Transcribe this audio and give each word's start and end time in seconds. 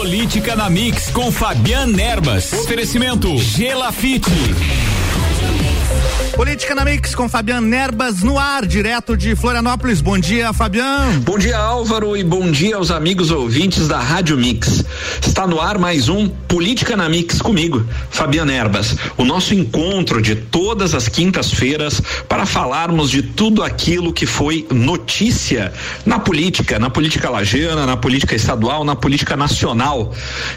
Política 0.00 0.56
na 0.56 0.70
Mix 0.70 1.10
com 1.10 1.30
Fabian 1.30 1.94
Erbas. 1.98 2.54
Oferecimento 2.54 3.36
Gelafite. 3.36 4.30
Política 6.34 6.74
na 6.74 6.84
Mix 6.84 7.14
com 7.14 7.28
Fabiano 7.28 7.66
Nerbas 7.66 8.22
no 8.22 8.38
ar, 8.38 8.66
direto 8.66 9.16
de 9.16 9.34
Florianópolis. 9.34 10.00
Bom 10.00 10.18
dia, 10.18 10.52
Fabiano. 10.52 11.20
Bom 11.20 11.38
dia, 11.38 11.56
Álvaro, 11.56 12.16
e 12.16 12.22
bom 12.22 12.50
dia 12.50 12.76
aos 12.76 12.90
amigos 12.90 13.30
ouvintes 13.30 13.88
da 13.88 13.98
Rádio 13.98 14.36
Mix. 14.36 14.84
Está 15.20 15.46
no 15.46 15.60
ar 15.60 15.78
mais 15.78 16.08
um 16.08 16.28
Política 16.28 16.96
na 16.96 17.08
Mix 17.08 17.40
comigo, 17.40 17.86
Fabiano 18.10 18.50
Erbas. 18.50 18.96
O 19.16 19.24
nosso 19.24 19.54
encontro 19.54 20.20
de 20.20 20.34
todas 20.34 20.94
as 20.94 21.08
quintas-feiras 21.08 22.00
para 22.28 22.44
falarmos 22.44 23.10
de 23.10 23.22
tudo 23.22 23.62
aquilo 23.62 24.12
que 24.12 24.26
foi 24.26 24.66
notícia 24.70 25.72
na 26.04 26.18
política, 26.18 26.78
na 26.78 26.90
política 26.90 27.30
lagiana, 27.30 27.86
na 27.86 27.96
política 27.96 28.34
estadual, 28.34 28.84
na 28.84 28.96
política 28.96 29.36
nacional. 29.36 30.12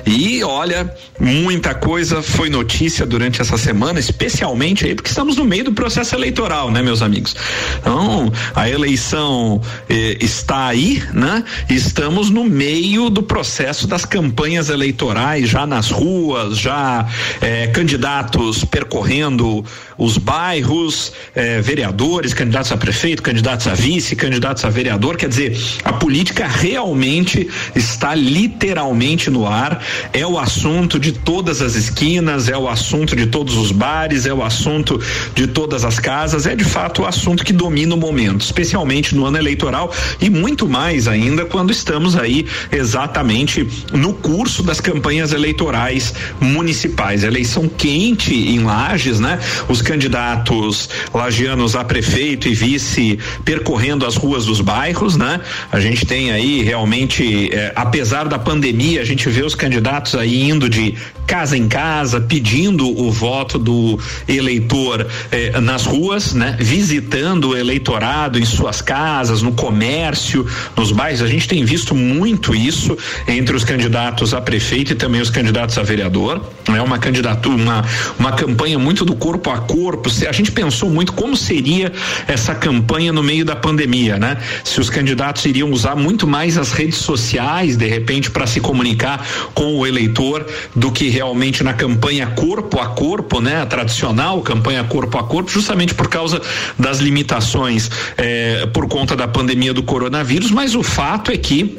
E 0.06 0.44
olha, 0.44 0.94
muita 1.20 1.76
coisa 1.76 2.22
foi 2.22 2.50
notícia 2.50 3.06
durante 3.06 3.42
essa 3.42 3.58
semana, 3.58 4.00
especialmente 4.00 4.86
aí 4.86 4.96
porque 4.96 5.10
estamos 5.10 5.38
no 5.38 5.46
meio 5.54 5.66
do 5.66 5.74
processo 5.74 6.16
eleitoral, 6.16 6.72
né, 6.72 6.82
meus 6.82 7.04
amigos? 7.04 7.36
Então, 7.80 8.34
a 8.56 8.68
eleição 8.68 9.62
eh, 9.88 10.18
está 10.20 10.66
aí, 10.66 11.04
né? 11.14 11.44
Estamos 11.70 12.32
no 12.32 12.44
meio 12.44 13.08
do 13.12 13.22
processo 13.22 13.86
das 13.86 14.04
campanhas 14.04 14.70
eleitorais, 14.70 15.48
já 15.48 15.68
nas 15.68 15.92
ruas, 15.92 16.58
já 16.58 17.08
eh, 17.40 17.68
candidatos 17.68 18.66
percorrendo 18.66 19.64
os 19.96 20.18
bairros, 20.18 21.14
eh, 21.36 21.62
vereadores, 21.62 22.34
candidatos 22.34 22.72
a 22.72 22.78
prefeito, 22.78 23.22
candidatos 23.22 23.68
a 23.68 23.76
vice, 23.76 24.16
candidatos 24.16 24.66
a 24.66 24.70
vereador. 24.70 25.18
Quer 25.18 25.30
dizer, 25.30 25.56
a 25.84 25.94
política 25.94 26.48
realmente 26.48 27.48
está 27.76 28.16
literalmente 28.16 29.30
no 29.30 29.48
ar. 29.48 29.84
É 30.12 30.26
o 30.26 30.40
assunto 30.40 31.00
de 31.00 31.12
todas 31.12 31.62
as 31.62 31.76
esquinas, 31.76 32.50
é 32.50 32.58
o 32.58 32.68
assunto 32.68 33.16
de 33.16 33.28
todos 33.28 33.56
os 33.56 33.72
bares, 33.72 34.26
é 34.26 34.34
o 34.34 34.44
assunto 34.44 35.00
de 35.36 35.43
todas 35.48 35.86
as 35.86 36.00
casas. 36.00 36.46
É 36.46 36.56
de 36.56 36.64
fato 36.64 37.04
o 37.04 37.06
assunto 37.06 37.44
que 37.44 37.54
domina 37.54 37.96
o 37.96 37.98
momento, 37.98 38.42
especialmente 38.42 39.16
no 39.16 39.26
ano 39.26 39.38
eleitoral 39.38 39.92
e 40.20 40.30
muito 40.30 40.68
mais 40.68 41.08
ainda 41.08 41.46
quando 41.46 41.72
estamos 41.72 42.16
aí 42.16 42.46
exatamente 42.72 43.68
no 43.92 44.14
curso 44.14 44.64
das 44.64 44.80
campanhas 44.80 45.34
eleitorais 45.34 46.14
municipais. 46.40 47.24
Eleição 47.24 47.68
quente 47.68 48.34
em 48.34 48.64
Lages, 48.64 49.20
né? 49.20 49.40
Os 49.68 49.82
candidatos 49.82 50.90
lagianos 51.14 51.76
a 51.76 51.84
prefeito 51.84 52.48
e 52.48 52.54
vice 52.54 53.20
percorrendo 53.44 54.06
as 54.06 54.16
ruas 54.16 54.46
dos 54.46 54.62
bairros, 54.62 55.18
né? 55.18 55.40
A 55.72 55.80
gente 55.80 56.06
tem 56.06 56.32
aí 56.32 56.62
realmente, 56.62 57.50
eh, 57.52 57.72
apesar 57.76 58.28
da 58.28 58.40
pandemia, 58.40 59.02
a 59.02 59.06
gente 59.06 59.30
vê 59.30 59.44
os 59.44 59.56
candidatos 59.56 60.16
aí 60.16 60.50
indo 60.50 60.70
de 60.70 60.96
casa 61.26 61.58
em 61.58 61.68
casa, 61.68 62.20
pedindo 62.22 62.88
o 62.88 63.12
voto 63.12 63.58
do 63.58 64.00
eleitor 64.28 65.08
eh, 65.34 65.60
nas 65.60 65.86
ruas, 65.86 66.36
né? 66.36 66.56
Visitando 66.60 67.50
o 67.50 67.58
eleitorado 67.58 68.38
em 68.38 68.46
suas 68.46 68.84
casas, 68.84 69.42
no 69.42 69.52
comércio, 69.54 70.46
nos 70.78 70.92
bairros. 70.92 71.24
A 71.24 71.28
gente 71.28 71.48
tem 71.48 71.66
visto 71.66 71.96
muito 71.96 72.54
isso 72.54 72.96
entre 73.28 73.56
os 73.56 73.64
candidatos 73.64 74.32
a 74.36 74.40
prefeito 74.40 74.94
e 74.94 74.96
também 74.96 75.20
os 75.20 75.32
candidatos 75.32 75.76
a 75.80 75.82
vereador. 75.82 76.40
É 76.68 76.82
uma 76.82 77.00
candidatura, 77.00 77.56
uma, 77.56 77.84
uma 78.20 78.32
campanha 78.34 78.78
muito 78.78 79.04
do 79.04 79.16
corpo 79.16 79.50
a 79.50 79.58
corpo. 79.58 80.08
A 80.28 80.32
gente 80.32 80.52
pensou 80.52 80.88
muito 80.88 81.14
como 81.14 81.36
seria 81.36 81.92
essa 82.28 82.54
campanha 82.54 83.12
no 83.12 83.24
meio 83.24 83.44
da 83.44 83.56
pandemia, 83.56 84.20
né? 84.20 84.38
Se 84.64 84.80
os 84.80 84.90
candidatos 84.90 85.44
iriam 85.46 85.72
usar 85.72 85.96
muito 85.96 86.28
mais 86.28 86.60
as 86.60 86.74
redes 86.74 86.98
sociais, 86.98 87.76
de 87.76 87.88
repente, 87.88 88.30
para 88.30 88.46
se 88.46 88.60
comunicar 88.60 89.26
com 89.56 89.80
o 89.80 89.88
eleitor 89.88 90.46
do 90.76 90.92
que 90.92 91.10
realmente 91.10 91.64
na 91.64 91.74
campanha 91.74 92.28
corpo 92.28 92.80
a 92.80 92.90
corpo, 92.90 93.42
né? 93.42 93.64
A 93.64 93.66
tradicional 93.66 94.40
campanha 94.44 94.84
corpo 94.84 95.18
a 95.18 95.23
corpo, 95.24 95.50
justamente 95.50 95.94
por 95.94 96.10
causa 96.10 96.42
das 96.78 97.00
limitações 97.00 97.90
eh, 98.18 98.68
por 98.74 98.88
conta 98.88 99.16
da 99.16 99.28
pandemia 99.28 99.74
do 99.74 99.84
coronavírus, 99.84 100.52
mas 100.52 100.76
o 100.76 100.84
fato 100.84 101.32
é 101.32 101.38
que 101.38 101.78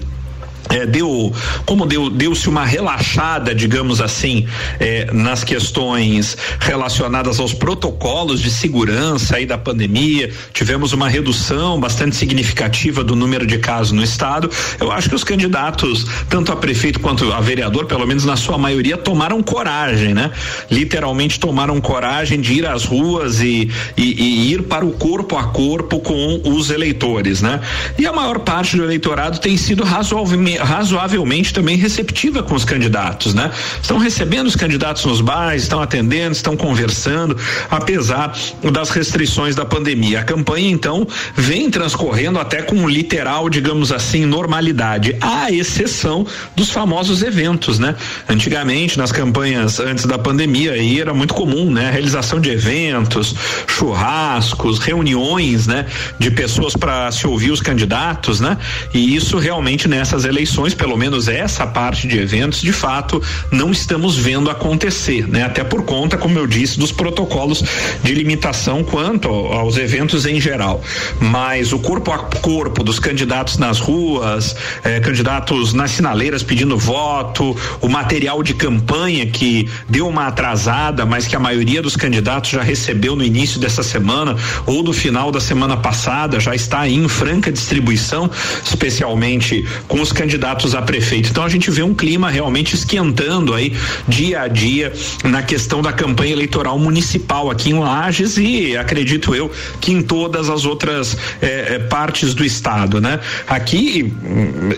é, 0.71 0.87
deu 0.87 1.33
como 1.67 1.87
deu 1.87 2.09
deu-se 2.09 2.49
uma 2.49 2.65
relaxada 2.65 3.55
digamos 3.55 4.01
assim 4.01 4.47
é, 4.81 5.11
nas 5.13 5.45
questões 5.45 6.37
relacionadas 6.59 7.39
aos 7.39 7.53
protocolos 7.53 8.41
de 8.41 8.51
segurança 8.51 9.37
aí 9.37 9.47
da 9.47 9.59
pandemia 9.59 10.31
tivemos 10.53 10.93
uma 10.93 11.09
redução 11.09 11.79
bastante 11.79 12.17
significativa 12.17 13.05
do 13.05 13.15
número 13.15 13.47
de 13.47 13.59
casos 13.59 13.93
no 13.93 14.03
estado. 14.03 14.51
Eu 14.81 14.91
acho 14.91 15.09
que 15.09 15.15
os 15.15 15.25
candidatos 15.25 16.07
tanto 16.29 16.53
a 16.53 16.57
prefeito 16.57 17.01
quanto 17.01 17.33
a 17.33 17.41
vereador 17.41 17.87
pelo 17.87 18.07
menos 18.07 18.25
na 18.25 18.37
sua 18.37 18.57
maioria 18.57 18.97
tomaram 18.97 19.43
coragem 19.43 20.15
né? 20.15 20.31
Literalmente 20.71 21.39
tomaram 21.39 21.81
coragem 21.81 22.41
de 22.41 22.55
ir 22.55 22.67
às 22.67 22.85
ruas 22.85 23.41
e, 23.41 23.71
e, 23.97 24.03
e 24.03 24.53
ir 24.53 24.63
para 24.63 24.85
o 24.85 24.93
corpo 24.93 25.37
a 25.37 25.45
corpo 25.45 26.01
com 26.01 26.41
os 26.45 26.71
eleitores 26.71 27.43
né? 27.43 27.61
E 27.99 28.07
a 28.07 28.13
maior 28.13 28.39
parte 28.41 28.77
do 28.77 28.85
eleitorado 28.85 29.39
tem 29.39 29.57
sido 29.57 29.85
razoavelmente 29.85 30.53
razoavelmente 30.56 31.53
também 31.53 31.76
receptiva 31.76 32.42
com 32.42 32.54
os 32.54 32.65
candidatos, 32.65 33.34
né? 33.34 33.50
Estão 33.81 33.98
recebendo 33.98 34.47
os 34.47 34.56
candidatos 34.56 35.04
nos 35.04 35.20
bares, 35.20 35.62
estão 35.62 35.81
atendendo, 35.81 36.32
estão 36.32 36.56
conversando, 36.56 37.37
apesar 37.70 38.37
das 38.72 38.91
restrições 38.91 39.54
da 39.54 39.65
pandemia. 39.65 40.20
A 40.20 40.25
campanha, 40.25 40.70
então, 40.70 41.06
vem 41.34 41.70
transcorrendo 41.70 42.38
até 42.38 42.62
com 42.62 42.88
literal, 42.88 43.48
digamos 43.48 43.92
assim, 43.92 44.25
normalidade, 44.25 45.16
à 45.20 45.50
exceção 45.50 46.26
dos 46.54 46.71
famosos 46.71 47.22
eventos, 47.22 47.78
né? 47.78 47.94
Antigamente, 48.28 48.97
nas 48.97 49.12
campanhas 49.12 49.81
antes 49.81 50.06
da 50.06 50.19
pandemia, 50.19 50.72
aí 50.72 51.00
era 51.00 51.12
muito 51.12 51.34
comum, 51.34 51.71
né? 51.71 51.88
A 51.88 51.91
realização 51.91 52.41
de 52.41 52.50
eventos, 52.50 53.34
churrascos, 53.66 54.78
reuniões, 54.78 55.66
né? 55.66 55.86
De 56.19 56.31
pessoas 56.31 56.75
para 56.75 57.10
se 57.12 57.26
ouvir 57.26 57.50
os 57.50 57.60
candidatos, 57.60 58.41
né? 58.41 58.56
E 58.92 59.15
isso 59.15 59.38
realmente 59.38 59.88
nessas 59.88 60.25
eleições 60.25 60.44
eleições, 60.44 60.75
pelo 60.75 60.97
menos 60.97 61.27
essa 61.27 61.66
parte 61.66 62.06
de 62.06 62.19
eventos, 62.19 62.60
de 62.60 62.72
fato, 62.72 63.22
não 63.50 63.71
estamos 63.71 64.16
vendo 64.16 64.50
acontecer, 64.50 65.27
né? 65.27 65.43
Até 65.43 65.65
por 65.65 65.84
conta, 65.84 66.19
como 66.19 66.38
eu 66.38 66.47
disse, 66.47 66.78
dos 66.78 66.93
protocolos 66.93 67.65
de 68.03 68.15
limitação 68.15 68.84
quanto 68.84 69.28
aos 69.28 69.78
eventos 69.78 70.27
em 70.27 70.38
geral. 70.38 70.83
Mas 71.19 71.72
o 71.72 71.78
corpo 71.78 72.12
a 72.12 72.19
corpo 72.19 72.84
dos 72.84 72.99
candidatos 72.99 73.56
nas 73.56 73.78
ruas, 73.78 74.54
eh, 74.84 75.00
candidatos 75.00 75.72
nas 75.72 75.93
sinaleiras 75.93 76.43
pedindo 76.43 76.77
voto, 76.77 77.56
o 77.81 77.88
material 77.88 78.43
de 78.43 78.53
campanha 78.53 79.25
que 79.25 79.66
deu 79.88 80.06
uma 80.06 80.27
atrasada, 80.27 81.06
mas 81.06 81.27
que 81.27 81.34
a 81.34 81.41
maioria 81.41 81.81
dos 81.81 81.97
candidatos 81.97 82.50
já 82.50 82.62
recebeu 82.62 83.16
no 83.16 83.25
início 83.25 83.59
dessa 83.59 83.83
semana 83.83 84.37
ou 84.66 84.83
no 84.83 84.93
final 84.93 85.33
da 85.33 85.41
semana 85.41 85.77
passada, 85.77 86.38
já 86.38 86.54
está 86.54 86.87
em 86.87 87.09
franca 87.09 87.50
distribuição, 87.50 88.31
especialmente 88.62 89.66
com 89.88 90.03
os 90.03 90.12
candidatos 90.12 90.34
candidatos 90.34 90.75
a 90.75 90.83
prefeito. 90.83 91.31
Então 91.31 91.45
a 91.45 91.49
gente 91.49 91.71
vê 91.71 91.83
um 91.83 91.95
clima 91.95 92.28
realmente 92.28 92.75
esquentando 92.75 93.55
aí 93.55 93.72
dia 94.09 94.41
a 94.43 94.49
dia 94.49 94.93
na 95.22 95.43
questão 95.43 95.81
da 95.81 95.93
campanha 95.93 96.33
eleitoral 96.33 96.78
municipal 96.78 97.50
aqui 97.50 97.71
em 97.71 97.78
Lages 97.78 98.37
e 98.37 98.77
acredito 98.77 99.34
eu 99.34 99.50
que 99.81 99.93
em 99.93 100.03
todas 100.03 100.50
as 100.50 100.65
outras 100.65 101.17
eh, 101.41 101.75
eh 101.75 101.78
partes 101.78 102.34
do 102.34 102.45
estado, 102.45 103.00
né? 103.00 103.21
Aqui 103.47 104.12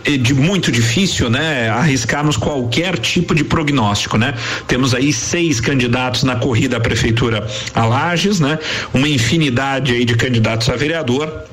é 0.04 0.16
de 0.18 0.34
muito 0.34 0.70
difícil, 0.70 1.30
né? 1.30 1.70
Arriscarmos 1.70 2.36
qualquer 2.36 2.98
tipo 2.98 3.34
de 3.34 3.42
prognóstico, 3.42 4.18
né? 4.18 4.34
Temos 4.68 4.94
aí 4.94 5.12
seis 5.12 5.60
candidatos 5.60 6.22
na 6.22 6.36
corrida 6.36 6.76
à 6.76 6.80
prefeitura 6.80 7.46
a 7.74 7.86
Lages, 7.86 8.40
né? 8.40 8.58
Uma 8.92 9.08
infinidade 9.08 9.92
aí 9.92 10.04
de 10.04 10.16
candidatos 10.16 10.68
a 10.68 10.76
vereador 10.76 11.46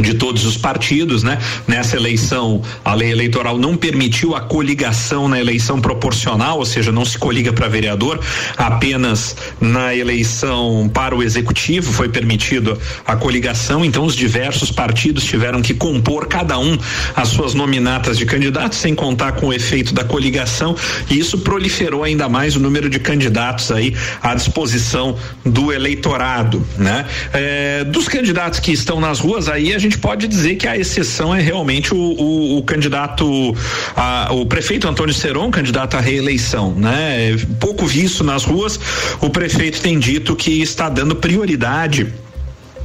de 0.00 0.14
todos 0.14 0.44
os 0.44 0.56
partidos, 0.56 1.22
né? 1.22 1.38
Nessa 1.66 1.96
eleição, 1.96 2.62
a 2.84 2.94
lei 2.94 3.10
eleitoral 3.10 3.58
não 3.58 3.76
permitiu 3.76 4.34
a 4.34 4.40
coligação 4.40 5.28
na 5.28 5.40
eleição 5.40 5.80
proporcional, 5.80 6.58
ou 6.58 6.66
seja, 6.66 6.92
não 6.92 7.04
se 7.04 7.18
coliga 7.18 7.52
para 7.52 7.68
vereador, 7.68 8.20
apenas 8.56 9.36
na 9.60 9.94
eleição 9.94 10.90
para 10.92 11.14
o 11.14 11.22
executivo 11.22 11.92
foi 11.92 12.08
permitido 12.08 12.78
a 13.06 13.16
coligação, 13.16 13.84
então 13.84 14.04
os 14.04 14.14
diversos 14.14 14.70
partidos 14.70 15.24
tiveram 15.24 15.62
que 15.62 15.74
compor 15.74 16.26
cada 16.26 16.58
um 16.58 16.78
as 17.14 17.28
suas 17.28 17.54
nominatas 17.54 18.16
de 18.18 18.26
candidatos, 18.26 18.78
sem 18.78 18.94
contar 18.94 19.32
com 19.32 19.48
o 19.48 19.52
efeito 19.52 19.94
da 19.94 20.04
coligação, 20.04 20.76
e 21.08 21.18
isso 21.18 21.38
proliferou 21.38 22.04
ainda 22.04 22.28
mais 22.28 22.56
o 22.56 22.60
número 22.60 22.88
de 22.88 22.98
candidatos 22.98 23.70
aí 23.70 23.94
à 24.22 24.34
disposição 24.34 25.16
do 25.44 25.72
eleitorado, 25.72 26.64
né? 26.76 27.06
É, 27.32 27.84
dos 27.84 28.08
candidatos 28.08 28.60
que 28.60 28.72
estão 28.72 29.00
nas 29.00 29.20
ruas 29.20 29.48
aí 29.48 29.72
a 29.74 29.78
gente 29.78 29.89
pode 29.98 30.26
dizer 30.28 30.56
que 30.56 30.66
a 30.66 30.76
exceção 30.76 31.34
é 31.34 31.40
realmente 31.40 31.94
o, 31.94 31.96
o, 31.96 32.58
o 32.58 32.62
candidato, 32.62 33.54
a, 33.96 34.32
o 34.32 34.46
prefeito 34.46 34.88
Antônio 34.88 35.14
Seron, 35.14 35.50
candidato 35.50 35.96
à 35.96 36.00
reeleição, 36.00 36.74
né? 36.74 37.36
Pouco 37.58 37.86
visto 37.86 38.24
nas 38.24 38.44
ruas, 38.44 38.78
o 39.20 39.30
prefeito 39.30 39.80
tem 39.80 39.98
dito 39.98 40.36
que 40.36 40.60
está 40.60 40.88
dando 40.88 41.16
prioridade 41.16 42.06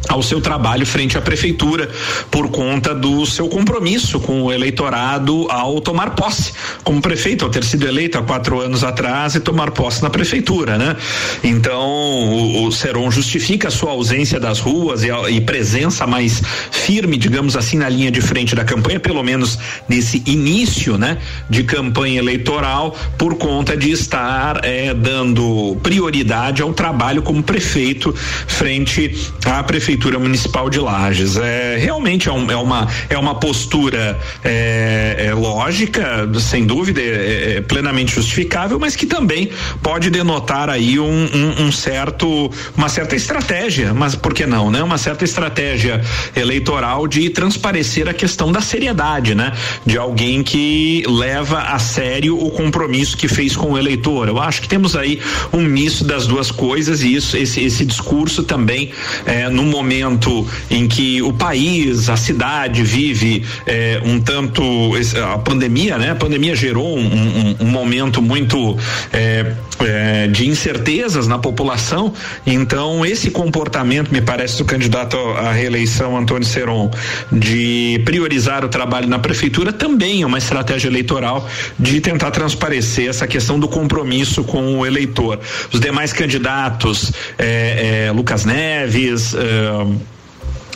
ao 0.10 0.22
seu 0.22 0.40
trabalho 0.40 0.86
frente 0.86 1.18
à 1.18 1.22
prefeitura 1.22 1.90
por 2.30 2.50
conta 2.50 2.94
do 2.94 3.26
seu 3.26 3.48
compromisso 3.48 4.20
com 4.20 4.44
o 4.44 4.52
eleitorado 4.52 5.48
ao 5.50 5.82
tomar 5.82 6.12
posse 6.12 6.54
como 6.84 7.02
prefeito, 7.02 7.46
ao 7.46 7.52
ter 7.52 7.64
sido 7.64 7.88
eleito 7.88 8.18
há 8.18 8.24
quatro 8.24 8.60
anos 8.62 8.84
atrás 8.84 9.36
e 9.36 9.40
tomar 9.40 9.72
posse 9.72 10.04
na 10.04 10.10
prefeitura, 10.10 10.78
né? 10.78 10.96
Então 11.44 11.82
o, 11.82 12.68
o 12.68 12.72
Seron 12.72 13.10
justifica 13.10 13.68
a 13.68 13.72
sua 13.72 13.92
ausência 13.92 14.40
das 14.40 14.60
ruas 14.60 15.04
e, 15.04 15.10
e, 15.30 15.42
presença 15.42 16.06
mais 16.06 16.42
firme, 16.72 17.18
digamos 17.18 17.56
assim, 17.56 17.78
na 17.78 17.90
linha 17.90 18.12
de 18.12 18.22
frente 18.22 18.56
da 18.56 18.64
campanha, 18.64 19.00
pelo 19.00 19.24
menos 19.24 19.58
nesse 19.88 20.24
início, 20.26 20.98
né, 20.98 21.18
de 21.50 21.64
campanha 21.64 22.20
eleitoral, 22.20 22.96
por 23.18 23.36
conta 23.36 23.76
de 23.76 23.92
estar 23.92 24.62
eh, 24.64 24.94
dando 24.94 25.78
prioridade 25.82 26.62
ao 26.62 26.74
trabalho 26.74 27.22
como 27.22 27.42
prefeito 27.42 28.14
frente 28.48 29.16
à 29.46 29.64
prefeitura 29.64 29.95
Prefeitura 29.96 30.20
Municipal 30.20 30.70
de 30.70 30.80
Lages. 30.80 31.38
É, 31.38 31.78
realmente 31.78 32.28
é, 32.28 32.32
um, 32.32 32.52
é 32.52 32.56
uma, 32.56 32.88
é 33.10 33.18
uma 33.18 33.36
postura 33.36 34.20
é, 34.44 35.28
é 35.28 35.34
lógica, 35.34 36.30
sem 36.40 36.66
dúvida, 36.66 37.00
é, 37.00 37.06
é, 37.06 37.58
é, 37.58 37.62
plenamente 37.62 38.14
justificável, 38.14 38.78
mas 38.78 38.96
que 38.96 39.06
também 39.06 39.50
pode 39.82 40.10
denotar 40.10 40.70
aí 40.70 41.00
um, 41.00 41.06
um, 41.06 41.66
um, 41.66 41.72
certo, 41.72 42.52
uma 42.76 42.90
certa 42.90 43.16
estratégia, 43.16 43.94
mas 43.94 44.16
por 44.16 44.34
que 44.34 44.46
não, 44.46 44.70
né? 44.70 44.84
Uma 44.84 44.98
certa 44.98 45.24
estratégia 45.24 46.02
eleitoral 46.36 47.08
de 47.08 47.30
transparecer 47.30 48.10
a 48.10 48.14
questão 48.14 48.52
da 48.52 48.60
seriedade, 48.60 49.34
né? 49.34 49.54
De 49.86 49.98
alguém 49.98 50.44
que 50.44 51.06
leva 51.08 51.60
a 51.60 51.80
sério 51.80 52.38
o 52.38 52.52
compromisso 52.52 53.16
que 53.16 53.30
fez 53.30 53.56
com 53.56 53.72
o 53.72 53.78
eleitor. 53.78 54.28
Eu 54.28 54.42
acho 54.42 54.62
que 54.62 54.68
temos 54.68 54.96
aí 54.96 55.22
um 55.54 55.62
misto 55.62 56.04
das 56.04 56.28
duas 56.28 56.52
coisas 56.52 57.02
e 57.02 57.16
isso, 57.16 57.38
esse, 57.38 57.64
esse 57.64 57.86
discurso 57.86 58.44
também 58.44 58.92
é, 59.26 59.48
no 59.50 59.64
momento 59.64 59.85
momento 59.86 60.48
em 60.70 60.88
que 60.88 61.22
o 61.22 61.32
país, 61.32 62.10
a 62.10 62.18
cidade 62.18 62.82
vive 62.82 63.46
é, 63.68 64.02
um 64.04 64.20
tanto 64.20 64.64
a 65.34 65.38
pandemia, 65.38 65.98
né? 65.98 66.10
A 66.10 66.16
pandemia 66.16 66.56
gerou 66.56 66.98
um, 66.98 67.06
um, 67.06 67.56
um 67.62 67.66
momento 67.68 68.22
muito 68.22 68.76
é, 69.14 69.54
é, 69.80 70.28
de 70.28 70.48
incertezas 70.48 71.28
na 71.28 71.38
população. 71.38 72.12
Então 72.48 73.06
esse 73.06 73.30
comportamento 73.30 74.12
me 74.12 74.22
parece 74.22 74.58
do 74.58 74.66
candidato 74.66 75.18
à 75.18 75.52
reeleição 75.52 76.18
Antônio 76.18 76.48
Seron 76.48 76.90
de 77.32 78.02
priorizar 78.04 78.66
o 78.66 78.70
trabalho 78.70 79.08
na 79.08 79.20
prefeitura 79.20 79.72
também 79.72 80.24
é 80.24 80.26
uma 80.26 80.40
estratégia 80.40 80.88
eleitoral 80.88 81.48
de 81.78 82.02
tentar 82.02 82.32
transparecer 82.32 83.08
essa 83.08 83.28
questão 83.28 83.60
do 83.60 83.68
compromisso 83.68 84.44
com 84.44 84.80
o 84.80 84.86
eleitor. 84.86 85.40
Os 85.72 85.80
demais 85.80 86.12
candidatos, 86.12 87.12
Lucas 88.16 88.46
Neves, 88.46 89.36
é, 89.66 90.15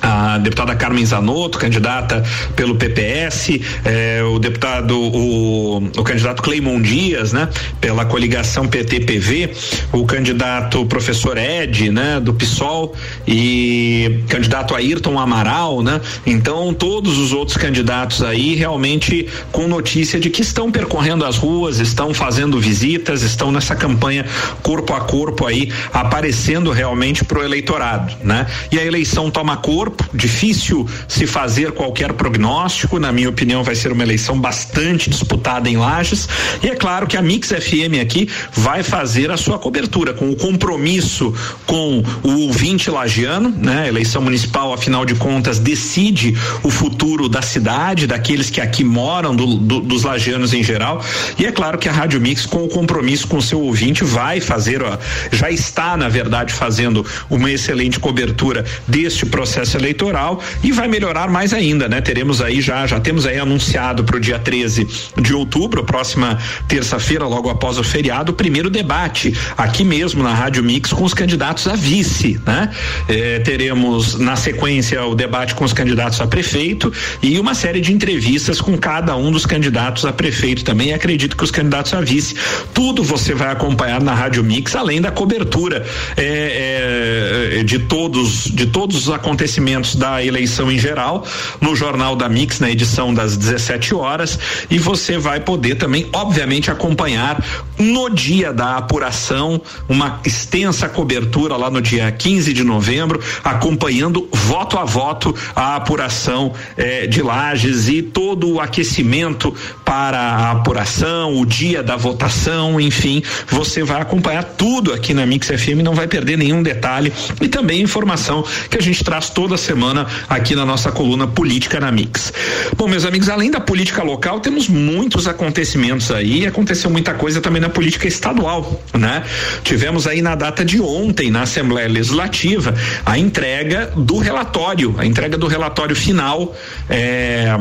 a 0.02 0.38
deputada 0.38 0.76
Carmen 0.76 1.06
Zanotto, 1.06 1.58
candidata 1.58 2.24
pelo 2.56 2.76
PPS, 2.76 3.62
eh, 3.84 4.22
o 4.24 4.40
deputado, 4.40 4.98
o, 4.98 5.78
o 5.78 6.04
candidato 6.04 6.42
Cleimon 6.42 6.82
Dias, 6.82 7.34
né, 7.34 7.50
pela 7.82 8.06
coligação 8.06 8.68
PT-PV, 8.68 9.52
o 9.92 10.06
candidato 10.06 10.86
professor 10.86 11.38
Ed, 11.38 11.90
né, 11.92 12.20
do 12.20 12.34
PSOL 12.34 12.96
e 13.28 14.22
candidato 14.30 14.76
Ayrton 14.76 15.20
Amaral, 15.20 15.82
né, 15.82 16.00
então 16.26 16.74
todos 16.74 17.18
os 17.18 17.34
outros 17.34 17.58
candidatos 17.58 18.24
aí 18.24 18.56
realmente 18.56 19.28
com 19.52 19.68
notícia 19.68 20.20
de 20.20 20.30
que 20.30 20.42
estão 20.42 20.72
percorrendo 20.72 21.26
as 21.26 21.38
ruas, 21.38 21.80
estão 21.80 22.14
fazendo 22.14 22.60
visitas, 22.60 23.22
estão 23.22 23.52
nessa 23.52 23.76
campanha 23.76 24.26
corpo 24.62 24.94
a 24.94 25.02
corpo 25.02 25.46
aí, 25.46 25.72
aparecendo 25.94 26.72
realmente 26.72 27.26
pro 27.26 27.44
eleitorado, 27.44 28.14
né, 28.24 28.46
e 28.72 28.80
a 28.80 28.86
eleição 28.86 29.30
toma 29.30 29.58
corpo 29.58 29.89
corpo, 29.90 30.06
difícil 30.14 30.88
se 31.08 31.26
fazer 31.26 31.72
qualquer 31.72 32.14
prognóstico. 32.14 33.00
Na 33.00 33.12
minha 33.12 33.30
opinião, 33.30 33.64
vai 33.64 33.76
ser 33.76 33.92
uma 33.92 34.04
eleição 34.04 34.40
bastante 34.40 35.10
disputada 35.10 35.70
em 35.70 35.78
Lages. 35.78 36.28
E 36.64 36.68
é 36.68 36.76
claro 36.76 37.08
que 37.08 37.18
a 37.18 37.22
Mix 37.22 37.50
FM 37.50 38.00
aqui 38.02 38.30
vai 38.54 38.84
fazer 38.84 39.32
a 39.32 39.38
sua 39.38 39.58
cobertura 39.58 40.14
com 40.14 40.30
o 40.30 40.36
compromisso 40.36 41.34
com 41.66 42.04
o 42.24 42.30
ouvinte 42.44 42.90
lagiano, 42.90 43.50
né? 43.50 43.84
A 43.84 43.88
eleição 43.88 44.22
municipal, 44.22 44.74
afinal 44.74 45.06
de 45.06 45.16
contas, 45.16 45.60
decide 45.60 46.38
o 46.64 46.70
futuro 46.70 47.28
da 47.28 47.42
cidade, 47.42 48.08
daqueles 48.08 48.50
que 48.50 48.62
aqui 48.62 48.84
moram, 48.84 49.36
do, 49.36 49.56
do, 49.56 49.80
dos 49.80 50.04
lagianos 50.04 50.54
em 50.54 50.64
geral. 50.64 51.04
E 51.38 51.46
é 51.46 51.52
claro 51.52 51.78
que 51.78 51.90
a 51.90 51.92
Rádio 51.92 52.22
Mix, 52.22 52.46
com 52.46 52.64
o 52.64 52.68
compromisso 52.68 53.28
com 53.28 53.38
o 53.38 53.42
seu 53.42 53.60
ouvinte, 53.62 54.04
vai 54.04 54.40
fazer, 54.40 54.84
ó, 54.84 54.98
já 55.32 55.50
está, 55.50 55.98
na 55.98 56.10
verdade, 56.10 56.54
fazendo 56.54 57.06
uma 57.30 57.52
excelente 57.52 58.00
cobertura 58.00 58.66
deste 58.88 59.26
processo 59.26 59.79
eleitoral 59.80 60.42
e 60.64 60.72
vai 60.72 60.88
melhorar 60.88 61.30
mais 61.30 61.54
ainda, 61.54 61.88
né? 61.88 62.02
Teremos 62.02 62.42
aí 62.42 62.62
já, 62.62 62.86
já 62.86 63.00
temos 63.00 63.26
aí 63.26 63.40
anunciado 63.40 64.04
para 64.04 64.18
o 64.18 64.20
dia 64.20 64.38
13 64.38 64.88
de 65.18 65.34
outubro, 65.34 65.84
próxima 65.84 66.38
terça-feira, 66.68 67.26
logo 67.26 67.50
após 67.50 67.78
o 67.78 67.84
feriado, 67.84 68.32
o 68.32 68.36
primeiro 68.36 68.70
debate 68.70 69.34
aqui 69.58 69.84
mesmo 69.84 70.22
na 70.22 70.34
Rádio 70.34 70.64
Mix 70.64 70.94
com 70.94 71.04
os 71.04 71.14
candidatos 71.14 71.68
a 71.68 71.76
vice, 71.76 72.40
né? 72.46 72.70
Eh, 73.08 73.40
teremos 73.40 74.20
na 74.20 74.36
sequência 74.36 75.04
o 75.06 75.16
debate 75.16 75.56
com 75.56 75.64
os 75.64 75.74
candidatos 75.74 76.20
a 76.22 76.28
prefeito 76.28 76.92
e 77.22 77.40
uma 77.40 77.54
série 77.54 77.82
de 77.82 77.94
entrevistas 77.94 78.62
com 78.62 78.78
cada 78.78 79.16
um 79.16 79.32
dos 79.32 79.46
candidatos 79.46 80.06
a 80.06 80.12
prefeito 80.12 80.64
também. 80.64 80.94
Acredito 80.94 81.38
que 81.38 81.44
os 81.44 81.52
candidatos 81.52 81.94
a 81.94 82.02
vice, 82.02 82.36
tudo 82.74 83.04
você 83.04 83.34
vai 83.34 83.52
acompanhar 83.52 84.02
na 84.02 84.14
Rádio 84.14 84.44
Mix, 84.44 84.76
além 84.76 85.02
da 85.02 85.12
cobertura 85.12 85.86
eh, 86.18 87.60
eh, 87.60 87.64
de 87.64 87.80
todos 87.80 88.46
de 88.46 88.66
todos 88.66 89.08
os 89.08 89.10
acontecimentos 89.14 89.69
acontecimentos 89.70 89.96
da 89.96 90.24
eleição 90.24 90.72
em 90.72 90.78
geral 90.78 91.26
no 91.62 91.76
Jornal 91.76 92.16
da 92.16 92.28
Mix, 92.28 92.60
na 92.60 92.70
edição 92.70 93.14
das 93.14 93.38
17 93.38 93.94
horas. 93.94 94.40
E 94.70 94.78
você 94.80 95.18
vai 95.18 95.40
poder 95.40 95.76
também, 95.76 96.08
obviamente, 96.14 96.72
acompanhar 96.72 97.44
no 97.78 98.10
dia 98.10 98.52
da 98.52 98.78
apuração 98.78 99.62
uma 99.88 100.20
extensa 100.26 100.90
cobertura 100.90 101.56
lá 101.56 101.70
no 101.70 101.82
dia 101.82 102.12
15 102.12 102.54
de 102.54 102.64
novembro, 102.64 103.20
acompanhando 103.44 104.28
voto 104.34 104.78
a 104.78 104.86
voto 104.86 105.36
a 105.56 105.76
apuração 105.76 106.54
eh, 106.78 107.08
de 107.08 107.22
Lages 107.22 107.88
e 107.88 108.02
todo 108.02 108.52
o 108.52 108.60
aquecimento 108.60 109.54
para 109.86 110.20
a 110.20 110.52
apuração, 110.52 111.40
o 111.40 111.46
dia 111.46 111.82
da 111.82 111.96
votação, 111.96 112.80
enfim, 112.80 113.22
você 113.48 113.84
vai 113.84 114.02
acompanhar 114.02 114.44
tudo 114.44 114.94
aqui 114.94 115.14
na 115.14 115.26
Mix 115.26 115.48
FM, 115.48 115.82
não 115.84 115.94
vai 115.94 116.08
perder 116.08 116.38
nenhum 116.38 116.62
detalhe 116.62 117.12
e 117.42 117.48
também 117.48 117.82
informação 117.82 118.44
que 118.70 118.78
a 118.78 118.82
gente 118.82 119.04
traz 119.04 119.30
toda 119.30 119.58
semana 119.60 120.08
aqui 120.28 120.56
na 120.56 120.66
nossa 120.66 120.92
coluna 120.92 121.28
Política 121.28 121.80
na 121.80 121.92
Mix. 121.92 122.34
Bom, 122.76 122.88
meus 122.88 123.06
amigos, 123.06 123.30
além 123.30 123.52
da 123.52 123.60
política 123.60 124.04
local, 124.04 124.40
temos 124.40 124.68
muitos 124.68 125.28
acontecimentos 125.28 126.12
aí. 126.12 126.46
Aconteceu 126.46 126.90
muita 126.90 127.14
coisa 127.14 127.42
também 127.42 127.62
na 127.62 127.70
política 127.70 128.08
estadual, 128.08 128.82
né? 128.94 129.24
Tivemos 129.64 130.08
aí 130.08 130.22
na 130.22 130.36
data 130.36 130.64
de 130.66 130.82
ontem, 130.82 131.30
na 131.30 131.44
Assembleia 131.44 131.88
Legislativa, 131.88 132.74
a 133.06 133.18
entrega 133.18 133.92
do 133.96 134.18
relatório, 134.18 134.96
a 134.98 135.06
entrega 135.06 135.38
do 135.38 135.48
relatório 135.48 135.96
final. 135.96 136.56
É, 136.90 137.60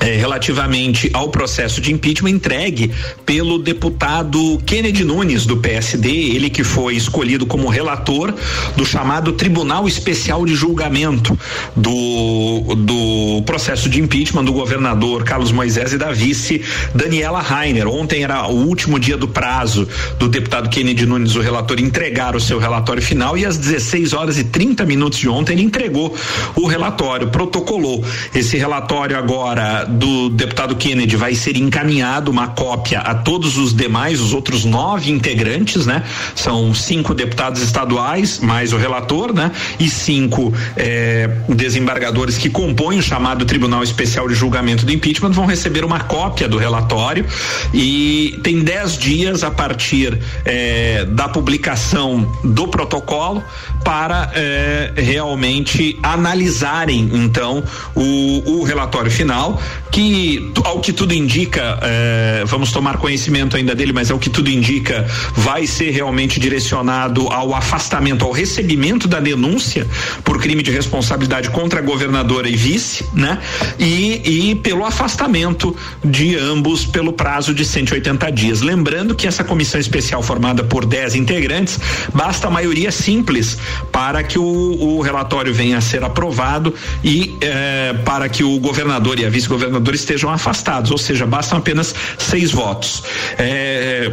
é, 0.00 0.16
relativamente 0.16 1.10
ao 1.12 1.28
processo 1.28 1.80
de 1.80 1.92
impeachment 1.92 2.30
entregue 2.30 2.90
pelo 3.24 3.58
deputado 3.58 4.58
Kennedy 4.66 5.04
Nunes 5.04 5.46
do 5.46 5.56
PSD, 5.56 6.08
ele 6.08 6.50
que 6.50 6.64
foi 6.64 6.94
escolhido 6.94 7.46
como 7.46 7.68
relator 7.68 8.34
do 8.76 8.84
chamado 8.84 9.32
Tribunal 9.32 9.86
Especial 9.86 10.44
de 10.44 10.54
Julgamento 10.54 11.38
do, 11.76 12.74
do 12.76 13.42
processo 13.46 13.88
de 13.88 14.00
impeachment 14.00 14.44
do 14.44 14.52
governador 14.52 15.24
Carlos 15.24 15.52
Moisés 15.52 15.92
e 15.92 15.98
da 15.98 16.12
vice 16.12 16.62
Daniela 16.94 17.40
Rainer. 17.40 17.86
Ontem 17.88 18.24
era 18.24 18.46
o 18.48 18.66
último 18.66 18.98
dia 18.98 19.16
do 19.16 19.28
prazo 19.28 19.88
do 20.18 20.28
deputado 20.28 20.68
Kennedy 20.68 21.06
Nunes, 21.06 21.36
o 21.36 21.40
relator, 21.40 21.78
entregar 21.80 22.34
o 22.34 22.40
seu 22.40 22.58
relatório 22.58 23.02
final 23.02 23.36
e 23.36 23.44
às 23.44 23.56
16 23.56 24.12
horas 24.12 24.38
e 24.38 24.44
30 24.44 24.84
minutos 24.84 25.18
de 25.18 25.28
ontem 25.28 25.52
ele 25.52 25.62
entregou 25.62 26.14
o 26.54 26.66
relatório, 26.66 27.28
protocolou 27.28 28.04
esse 28.34 28.56
relatório 28.56 29.16
agora 29.16 29.83
do 29.84 30.28
deputado 30.30 30.76
Kennedy 30.76 31.16
vai 31.16 31.34
ser 31.34 31.56
encaminhado 31.56 32.30
uma 32.30 32.48
cópia 32.48 33.00
a 33.00 33.14
todos 33.14 33.56
os 33.56 33.74
demais, 33.74 34.20
os 34.20 34.32
outros 34.32 34.64
nove 34.64 35.10
integrantes, 35.10 35.86
né? 35.86 36.02
São 36.34 36.74
cinco 36.74 37.14
deputados 37.14 37.62
estaduais, 37.62 38.40
mais 38.40 38.72
o 38.72 38.76
relator, 38.76 39.32
né? 39.32 39.50
E 39.78 39.88
cinco 39.88 40.52
eh, 40.76 41.28
desembargadores 41.48 42.38
que 42.38 42.50
compõem 42.50 42.98
o 42.98 43.02
chamado 43.02 43.44
Tribunal 43.44 43.82
Especial 43.82 44.28
de 44.28 44.34
Julgamento 44.34 44.84
do 44.84 44.92
Impeachment 44.92 45.30
vão 45.32 45.46
receber 45.46 45.84
uma 45.84 46.00
cópia 46.00 46.48
do 46.48 46.58
relatório 46.58 47.26
e 47.72 48.38
tem 48.42 48.60
dez 48.60 48.98
dias 48.98 49.42
a 49.44 49.50
partir 49.50 50.18
eh, 50.44 51.06
da 51.10 51.28
publicação 51.28 52.30
do 52.42 52.68
protocolo 52.68 53.42
para 53.84 54.30
eh, 54.34 54.92
realmente 54.96 55.98
analisarem 56.02 57.10
então 57.12 57.62
o, 57.94 58.58
o 58.60 58.64
relatório 58.64 59.10
final 59.10 59.60
que, 59.90 60.52
ao 60.64 60.80
que 60.80 60.92
tudo 60.92 61.14
indica, 61.14 61.78
é, 61.82 62.42
vamos 62.46 62.72
tomar 62.72 62.98
conhecimento 62.98 63.56
ainda 63.56 63.74
dele, 63.74 63.92
mas 63.92 64.10
ao 64.10 64.18
que 64.18 64.30
tudo 64.30 64.50
indica, 64.50 65.06
vai 65.34 65.66
ser 65.66 65.90
realmente 65.90 66.40
direcionado 66.40 67.28
ao 67.28 67.54
afastamento, 67.54 68.24
ao 68.24 68.32
recebimento 68.32 69.06
da 69.06 69.20
denúncia 69.20 69.86
por 70.22 70.40
crime 70.40 70.62
de 70.62 70.70
responsabilidade 70.70 71.50
contra 71.50 71.80
a 71.80 71.82
governadora 71.82 72.48
e 72.48 72.56
vice, 72.56 73.04
né? 73.12 73.38
E, 73.78 74.50
e 74.50 74.54
pelo 74.56 74.84
afastamento 74.84 75.76
de 76.04 76.36
ambos 76.36 76.84
pelo 76.84 77.12
prazo 77.12 77.54
de 77.54 77.64
180 77.64 78.30
dias. 78.30 78.60
Lembrando 78.60 79.14
que 79.14 79.26
essa 79.26 79.44
comissão 79.44 79.80
especial 79.80 80.22
formada 80.22 80.64
por 80.64 80.86
10 80.86 81.14
integrantes, 81.14 81.78
basta 82.12 82.48
a 82.48 82.50
maioria 82.50 82.90
simples 82.90 83.58
para 83.92 84.22
que 84.22 84.38
o, 84.38 84.44
o 84.44 85.00
relatório 85.00 85.52
venha 85.52 85.78
a 85.78 85.80
ser 85.80 86.04
aprovado 86.04 86.74
e 87.02 87.36
eh, 87.40 87.94
para 88.04 88.28
que 88.28 88.42
o 88.42 88.58
governador 88.58 89.18
e 89.18 89.26
a 89.26 89.30
vice-governadora 89.30 89.63
estejam 89.94 90.30
afastados, 90.30 90.90
ou 90.90 90.98
seja, 90.98 91.26
bastam 91.26 91.58
apenas 91.58 91.94
seis 92.18 92.50
votos. 92.50 93.02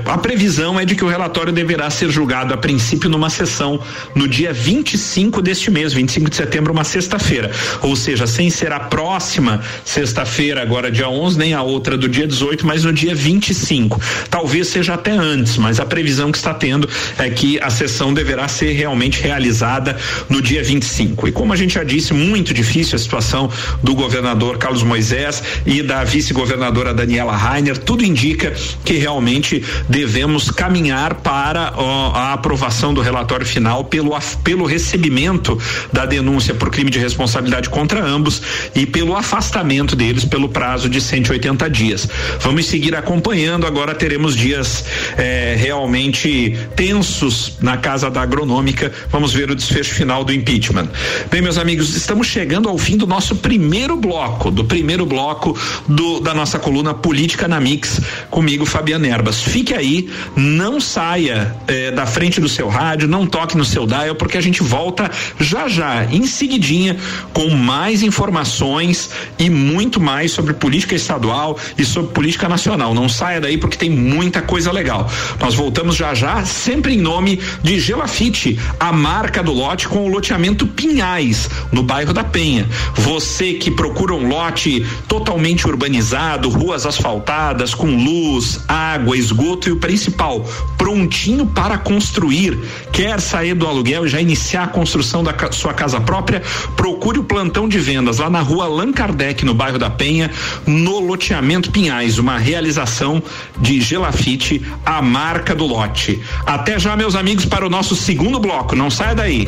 A 0.05 0.17
previsão 0.17 0.79
é 0.79 0.85
de 0.85 0.95
que 0.95 1.03
o 1.03 1.07
relatório 1.07 1.51
deverá 1.51 1.89
ser 1.89 2.09
julgado 2.09 2.53
a 2.53 2.57
princípio 2.57 3.09
numa 3.09 3.29
sessão 3.29 3.79
no 4.15 4.27
dia 4.27 4.53
25 4.53 5.41
deste 5.41 5.71
mês, 5.71 5.93
25 5.93 6.29
de 6.29 6.35
setembro, 6.35 6.73
uma 6.73 6.83
sexta-feira, 6.83 7.51
ou 7.81 7.95
seja, 7.95 8.27
sem 8.27 8.49
ser 8.49 8.71
a 8.71 8.79
próxima 8.79 9.61
sexta-feira, 9.83 10.61
agora 10.61 10.91
dia 10.91 11.09
11, 11.09 11.37
nem 11.37 11.53
a 11.53 11.61
outra 11.61 11.97
do 11.97 12.07
dia 12.07 12.27
18, 12.27 12.65
mas 12.65 12.83
no 12.83 12.93
dia 12.93 13.15
25. 13.15 13.99
Talvez 14.29 14.67
seja 14.67 14.93
até 14.93 15.11
antes, 15.11 15.57
mas 15.57 15.79
a 15.79 15.85
previsão 15.85 16.31
que 16.31 16.37
está 16.37 16.53
tendo 16.53 16.87
é 17.17 17.29
que 17.29 17.59
a 17.61 17.69
sessão 17.69 18.13
deverá 18.13 18.47
ser 18.47 18.71
realmente 18.73 19.21
realizada 19.21 19.97
no 20.29 20.41
dia 20.41 20.63
25. 20.63 21.27
E 21.27 21.31
como 21.31 21.53
a 21.53 21.55
gente 21.55 21.73
já 21.73 21.83
disse, 21.83 22.13
muito 22.13 22.53
difícil 22.53 22.95
a 22.95 22.99
situação 22.99 23.49
do 23.81 23.95
governador 23.95 24.57
Carlos 24.57 24.83
Moisés 24.83 25.43
e 25.65 25.81
da 25.81 26.03
vice-governadora 26.03 26.93
Daniela 26.93 27.35
Rainer. 27.35 27.77
Tudo 27.77 28.03
indica 28.03 28.53
que 28.83 28.93
realmente 28.93 29.63
devemos 29.87 30.49
caminhar 30.49 31.15
para 31.15 31.73
ó, 31.75 32.11
a 32.13 32.33
aprovação 32.33 32.93
do 32.93 33.01
relatório 33.01 33.45
final 33.45 33.85
pelo, 33.85 34.11
pelo 34.43 34.65
recebimento 34.65 35.57
da 35.91 36.05
denúncia 36.05 36.53
por 36.53 36.69
crime 36.69 36.89
de 36.89 36.99
responsabilidade 36.99 37.69
contra 37.69 38.03
ambos 38.03 38.41
e 38.75 38.85
pelo 38.85 39.15
afastamento 39.15 39.95
deles 39.95 40.25
pelo 40.25 40.49
prazo 40.49 40.89
de 40.89 40.99
180 41.01 41.69
dias. 41.69 42.07
Vamos 42.39 42.65
seguir 42.65 42.95
acompanhando. 42.95 43.67
Agora 43.67 43.93
teremos 43.93 44.35
dias 44.35 44.85
eh, 45.17 45.55
realmente 45.57 46.57
tensos 46.75 47.57
na 47.61 47.77
casa 47.77 48.09
da 48.09 48.21
agronômica. 48.21 48.91
Vamos 49.09 49.33
ver 49.33 49.51
o 49.51 49.55
desfecho 49.55 49.93
final 49.93 50.23
do 50.23 50.33
impeachment. 50.33 50.89
Bem, 51.29 51.41
meus 51.41 51.57
amigos, 51.57 51.95
estamos 51.95 52.27
chegando 52.27 52.69
ao 52.69 52.77
fim 52.77 52.97
do 52.97 53.07
nosso 53.07 53.35
primeiro 53.35 53.95
bloco, 53.95 54.51
do 54.51 54.63
primeiro 54.63 55.05
bloco 55.05 55.57
do, 55.87 56.19
da 56.19 56.33
nossa 56.33 56.59
coluna 56.59 56.93
Política 56.93 57.47
na 57.47 57.59
Mix, 57.59 57.99
comigo, 58.29 58.65
Fabiana 58.65 59.07
Erbas. 59.07 59.41
Fique 59.41 59.70
aí, 59.73 60.09
não 60.35 60.79
saia 60.79 61.55
eh, 61.67 61.91
da 61.91 62.05
frente 62.05 62.39
do 62.39 62.49
seu 62.49 62.67
rádio, 62.67 63.07
não 63.07 63.25
toque 63.25 63.57
no 63.57 63.65
seu 63.65 63.85
dial, 63.85 64.15
porque 64.15 64.37
a 64.37 64.41
gente 64.41 64.61
volta 64.63 65.09
já 65.39 65.67
já, 65.67 66.05
em 66.05 66.25
seguidinha, 66.25 66.97
com 67.33 67.49
mais 67.49 68.03
informações 68.03 69.09
e 69.37 69.49
muito 69.49 69.99
mais 69.99 70.31
sobre 70.31 70.53
política 70.53 70.95
estadual 70.95 71.57
e 71.77 71.85
sobre 71.85 72.11
política 72.11 72.47
nacional. 72.49 72.93
Não 72.93 73.07
saia 73.07 73.41
daí 73.41 73.57
porque 73.57 73.77
tem 73.77 73.89
muita 73.89 74.41
coisa 74.41 74.71
legal. 74.71 75.09
Nós 75.39 75.55
voltamos 75.55 75.95
já 75.95 76.13
já, 76.13 76.43
sempre 76.45 76.95
em 76.95 77.01
nome 77.01 77.39
de 77.63 77.79
Gelafite, 77.79 78.59
a 78.79 78.91
marca 78.91 79.43
do 79.43 79.51
lote 79.51 79.87
com 79.87 80.05
o 80.05 80.07
loteamento 80.07 80.67
Pinhais, 80.67 81.49
no 81.71 81.83
bairro 81.83 82.13
da 82.13 82.23
Penha. 82.23 82.67
Você 82.95 83.53
que 83.53 83.71
procura 83.71 84.13
um 84.13 84.27
lote 84.27 84.85
totalmente 85.07 85.67
urbanizado, 85.67 86.49
ruas 86.49 86.85
asfaltadas, 86.85 87.73
com 87.73 87.87
luz, 87.87 88.59
água, 88.67 89.17
esgoto 89.17 89.60
e 89.69 89.71
o 89.71 89.77
principal, 89.77 90.45
prontinho 90.77 91.45
para 91.45 91.77
construir. 91.77 92.57
Quer 92.91 93.19
sair 93.19 93.53
do 93.53 93.67
aluguel 93.67 94.05
e 94.05 94.09
já 94.09 94.21
iniciar 94.21 94.63
a 94.63 94.67
construção 94.67 95.23
da 95.23 95.33
sua 95.51 95.73
casa 95.73 95.99
própria? 95.99 96.41
Procure 96.75 97.19
o 97.19 97.23
plantão 97.23 97.67
de 97.67 97.79
vendas 97.79 98.17
lá 98.17 98.29
na 98.29 98.41
rua 98.41 98.65
Allan 98.65 98.91
Kardec, 98.91 99.43
no 99.45 99.53
bairro 99.53 99.77
da 99.77 99.89
Penha, 99.89 100.31
no 100.65 100.99
loteamento 100.99 101.71
Pinhais, 101.71 102.17
uma 102.17 102.37
realização 102.37 103.21
de 103.59 103.81
Gelafite, 103.81 104.61
a 104.85 105.01
marca 105.01 105.55
do 105.55 105.65
lote. 105.65 106.21
Até 106.45 106.79
já, 106.79 106.95
meus 106.95 107.15
amigos, 107.15 107.45
para 107.45 107.65
o 107.65 107.69
nosso 107.69 107.95
segundo 107.95 108.39
bloco. 108.39 108.75
Não 108.75 108.89
saia 108.89 109.15
daí. 109.15 109.45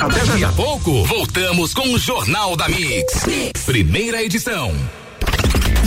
Até 0.00 0.24
Daqui 0.24 0.40
já. 0.40 0.48
a 0.48 0.52
pouco, 0.52 1.04
voltamos 1.04 1.72
com 1.72 1.88
o 1.92 1.98
Jornal 1.98 2.56
da 2.56 2.68
mix. 2.68 3.26
Primeira 3.64 4.22
edição. 4.22 4.74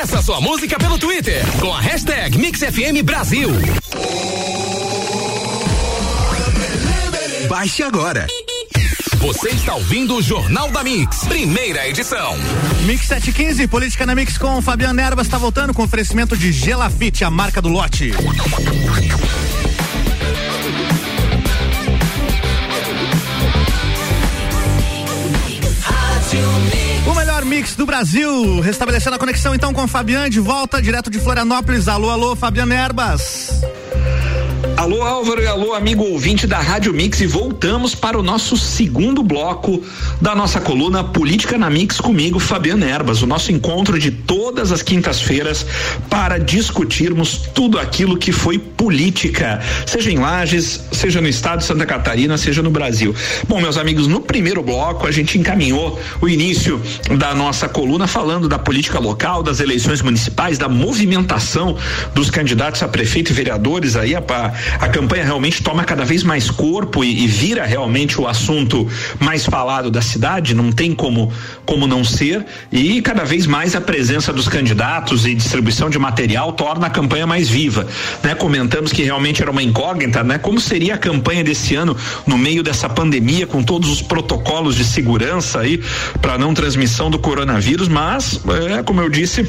Peça 0.00 0.22
sua 0.22 0.40
música 0.40 0.78
pelo 0.78 0.96
Twitter 0.96 1.44
com 1.58 1.74
a 1.74 1.80
hashtag 1.80 2.38
MixFM 2.38 3.02
Brasil. 3.02 3.50
Baixe 7.48 7.82
agora. 7.82 8.28
Você 9.16 9.48
está 9.48 9.74
ouvindo 9.74 10.14
o 10.14 10.22
Jornal 10.22 10.70
da 10.70 10.84
Mix, 10.84 11.24
primeira 11.24 11.88
edição. 11.88 12.36
Mix 12.84 13.06
715, 13.06 13.66
Política 13.66 14.06
na 14.06 14.14
Mix 14.14 14.38
com 14.38 14.62
Fabiano 14.62 15.00
Erbas 15.00 15.26
está 15.26 15.36
voltando 15.36 15.74
com 15.74 15.82
oferecimento 15.82 16.36
de 16.36 16.52
Gelafite, 16.52 17.24
a 17.24 17.30
marca 17.30 17.60
do 17.60 17.68
lote. 17.68 18.12
O 18.12 18.32
melhor 26.60 26.77
mix 27.48 27.74
do 27.74 27.86
Brasil, 27.86 28.60
restabelecendo 28.60 29.16
a 29.16 29.18
conexão 29.18 29.54
então 29.54 29.72
com 29.72 29.88
Fabiano 29.88 30.28
de 30.28 30.38
volta 30.38 30.82
direto 30.82 31.10
de 31.10 31.18
Florianópolis. 31.18 31.88
Alô, 31.88 32.10
alô, 32.10 32.36
Fabiano 32.36 32.74
Erbas. 32.74 33.62
Alô 34.78 35.02
Álvaro 35.02 35.42
e 35.42 35.46
alô 35.48 35.74
amigo 35.74 36.04
ouvinte 36.04 36.46
da 36.46 36.60
Rádio 36.60 36.94
Mix 36.94 37.20
e 37.20 37.26
voltamos 37.26 37.96
para 37.96 38.16
o 38.16 38.22
nosso 38.22 38.56
segundo 38.56 39.24
bloco 39.24 39.82
da 40.20 40.36
nossa 40.36 40.60
coluna 40.60 41.02
Política 41.02 41.58
na 41.58 41.68
Mix 41.68 42.00
comigo, 42.00 42.38
Fabiano 42.38 42.84
Erbas, 42.84 43.20
o 43.20 43.26
nosso 43.26 43.50
encontro 43.50 43.98
de 43.98 44.12
todas 44.12 44.70
as 44.70 44.80
quintas-feiras 44.80 45.66
para 46.08 46.38
discutirmos 46.38 47.38
tudo 47.52 47.76
aquilo 47.76 48.16
que 48.16 48.30
foi 48.30 48.56
política, 48.56 49.60
seja 49.84 50.12
em 50.12 50.18
Lages, 50.18 50.80
seja 50.92 51.20
no 51.20 51.26
estado 51.26 51.58
de 51.58 51.64
Santa 51.64 51.84
Catarina, 51.84 52.38
seja 52.38 52.62
no 52.62 52.70
Brasil. 52.70 53.12
Bom, 53.48 53.60
meus 53.60 53.76
amigos, 53.76 54.06
no 54.06 54.20
primeiro 54.20 54.62
bloco 54.62 55.08
a 55.08 55.10
gente 55.10 55.36
encaminhou 55.36 56.00
o 56.20 56.28
início 56.28 56.80
da 57.18 57.34
nossa 57.34 57.68
coluna 57.68 58.06
falando 58.06 58.48
da 58.48 58.60
política 58.60 59.00
local, 59.00 59.42
das 59.42 59.58
eleições 59.58 60.02
municipais, 60.02 60.56
da 60.56 60.68
movimentação 60.68 61.76
dos 62.14 62.30
candidatos 62.30 62.80
a 62.80 62.86
prefeito 62.86 63.32
e 63.32 63.34
vereadores 63.34 63.96
aí 63.96 64.14
a, 64.14 64.22
a 64.80 64.88
campanha 64.88 65.24
realmente 65.24 65.62
toma 65.62 65.84
cada 65.84 66.04
vez 66.04 66.22
mais 66.22 66.50
corpo 66.50 67.02
e, 67.04 67.24
e, 67.24 67.26
vira 67.26 67.64
realmente 67.64 68.20
o 68.20 68.26
assunto 68.26 68.88
mais 69.18 69.44
falado 69.44 69.90
da 69.90 70.00
cidade, 70.00 70.54
não 70.54 70.70
tem 70.70 70.94
como, 70.94 71.32
como 71.64 71.86
não 71.86 72.04
ser, 72.04 72.44
e 72.70 73.02
cada 73.02 73.24
vez 73.24 73.46
mais 73.46 73.74
a 73.74 73.80
presença 73.80 74.32
dos 74.32 74.48
candidatos 74.48 75.26
e 75.26 75.34
distribuição 75.34 75.90
de 75.90 75.98
material 75.98 76.52
torna 76.52 76.86
a 76.86 76.90
campanha 76.90 77.26
mais 77.26 77.48
viva. 77.48 77.86
Né? 78.22 78.34
Comentamos 78.34 78.92
que 78.92 79.02
realmente 79.02 79.42
era 79.42 79.50
uma 79.50 79.62
incógnita, 79.62 80.22
né? 80.22 80.38
Como 80.38 80.60
seria 80.60 80.94
a 80.94 80.98
campanha 80.98 81.42
desse 81.42 81.74
ano 81.74 81.96
no 82.26 82.38
meio 82.38 82.62
dessa 82.62 82.88
pandemia, 82.88 83.46
com 83.46 83.62
todos 83.62 83.90
os 83.90 84.02
protocolos 84.02 84.74
de 84.76 84.84
segurança 84.84 85.60
aí 85.60 85.82
para 86.20 86.38
não 86.38 86.54
transmissão 86.54 87.10
do 87.10 87.18
coronavírus, 87.18 87.88
mas, 87.88 88.40
é, 88.78 88.82
como 88.82 89.00
eu 89.00 89.08
disse, 89.08 89.48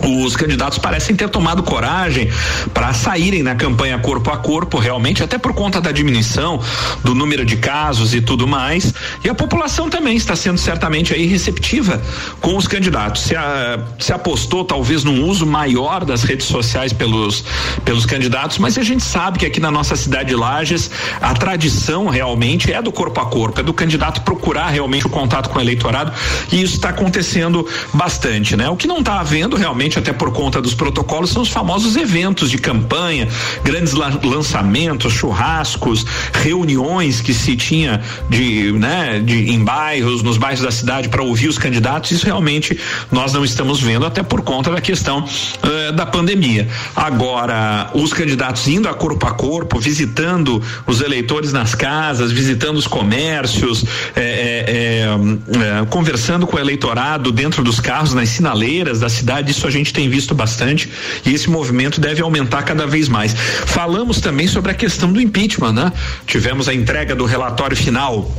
os 0.00 0.36
candidatos 0.36 0.78
parecem 0.78 1.16
ter 1.16 1.28
tomado 1.28 1.62
coragem 1.62 2.30
para 2.72 2.92
saírem 2.92 3.42
na 3.42 3.54
campanha 3.54 3.98
corpo 3.98 4.30
a 4.30 4.36
corpo, 4.36 4.78
realmente, 4.78 5.22
até 5.22 5.38
por 5.38 5.52
conta 5.54 5.80
da 5.80 5.90
diminuição 5.90 6.60
do 7.02 7.14
número 7.14 7.44
de 7.44 7.56
casos 7.56 8.14
e 8.14 8.20
tudo 8.20 8.46
mais. 8.46 8.92
E 9.24 9.28
a 9.28 9.34
população 9.34 9.90
também 9.90 10.16
está 10.16 10.36
sendo 10.36 10.58
certamente 10.58 11.12
aí 11.12 11.26
receptiva 11.26 12.00
com 12.40 12.56
os 12.56 12.66
candidatos. 12.66 13.22
Se, 13.22 13.36
a, 13.36 13.78
se 13.98 14.12
apostou 14.12 14.64
talvez 14.64 15.04
num 15.04 15.24
uso 15.24 15.46
maior 15.46 16.04
das 16.04 16.22
redes 16.22 16.46
sociais 16.46 16.92
pelos, 16.92 17.44
pelos 17.84 18.06
candidatos, 18.06 18.58
mas 18.58 18.78
a 18.78 18.82
gente 18.82 19.02
sabe 19.02 19.38
que 19.38 19.46
aqui 19.46 19.60
na 19.60 19.70
nossa 19.70 19.96
cidade 19.96 20.28
de 20.28 20.36
Lages 20.36 20.90
a 21.20 21.34
tradição 21.34 22.06
realmente 22.06 22.72
é 22.72 22.82
do 22.82 22.92
corpo 22.92 23.20
a 23.20 23.26
corpo, 23.26 23.60
é 23.60 23.62
do 23.62 23.72
candidato 23.72 24.22
procurar 24.22 24.68
realmente 24.68 25.06
o 25.06 25.10
contato 25.10 25.48
com 25.48 25.58
o 25.58 25.62
eleitorado 25.62 26.12
e 26.52 26.62
isso 26.62 26.74
está 26.74 26.90
acontecendo 26.90 27.66
bastante, 27.92 28.56
né? 28.56 28.68
O 28.68 28.76
que 28.76 28.86
não 28.86 28.98
está 28.98 29.20
havendo 29.20 29.56
realmente 29.56 29.87
até 29.96 30.12
por 30.12 30.32
conta 30.32 30.60
dos 30.60 30.74
protocolos, 30.74 31.30
são 31.30 31.42
os 31.42 31.48
famosos 31.48 31.94
eventos 31.94 32.50
de 32.50 32.58
campanha, 32.58 33.28
grandes 33.62 33.92
lançamentos, 33.92 35.12
churrascos, 35.12 36.04
reuniões 36.32 37.20
que 37.20 37.32
se 37.32 37.54
tinha 37.54 38.02
de, 38.28 38.72
né, 38.72 39.20
de 39.24 39.52
em 39.52 39.62
bairros, 39.62 40.22
nos 40.22 40.36
bairros 40.36 40.62
da 40.62 40.70
cidade 40.72 41.08
para 41.08 41.22
ouvir 41.22 41.48
os 41.48 41.58
candidatos. 41.58 42.10
Isso 42.10 42.26
realmente 42.26 42.78
nós 43.12 43.32
não 43.32 43.44
estamos 43.44 43.80
vendo, 43.80 44.04
até 44.04 44.22
por 44.22 44.42
conta 44.42 44.70
da 44.70 44.80
questão 44.80 45.20
uh, 45.24 45.92
da 45.92 46.04
pandemia. 46.04 46.68
Agora, 46.96 47.90
os 47.94 48.12
candidatos 48.12 48.66
indo 48.66 48.88
a 48.88 48.94
corpo 48.94 49.26
a 49.26 49.30
corpo, 49.30 49.78
visitando 49.78 50.62
os 50.86 51.00
eleitores 51.00 51.52
nas 51.52 51.74
casas, 51.74 52.32
visitando 52.32 52.76
os 52.76 52.86
comércios, 52.86 53.84
é, 54.16 54.20
é, 54.20 55.82
é, 55.82 55.86
conversando 55.86 56.46
com 56.46 56.56
o 56.56 56.60
eleitorado 56.60 57.30
dentro 57.30 57.62
dos 57.62 57.78
carros, 57.78 58.14
nas 58.14 58.28
sinaleiras 58.30 59.00
da 59.00 59.08
cidade, 59.08 59.50
isso 59.50 59.66
a 59.66 59.70
gente 59.70 59.77
gente 59.78 59.92
tem 59.92 60.08
visto 60.08 60.34
bastante 60.34 60.88
e 61.24 61.32
esse 61.32 61.48
movimento 61.48 62.00
deve 62.00 62.22
aumentar 62.22 62.62
cada 62.62 62.86
vez 62.86 63.08
mais. 63.08 63.34
Falamos 63.34 64.20
também 64.20 64.46
sobre 64.46 64.70
a 64.70 64.74
questão 64.74 65.12
do 65.12 65.20
impeachment, 65.20 65.72
né? 65.72 65.92
Tivemos 66.26 66.68
a 66.68 66.74
entrega 66.74 67.14
do 67.14 67.24
relatório 67.24 67.76
final 67.76 68.30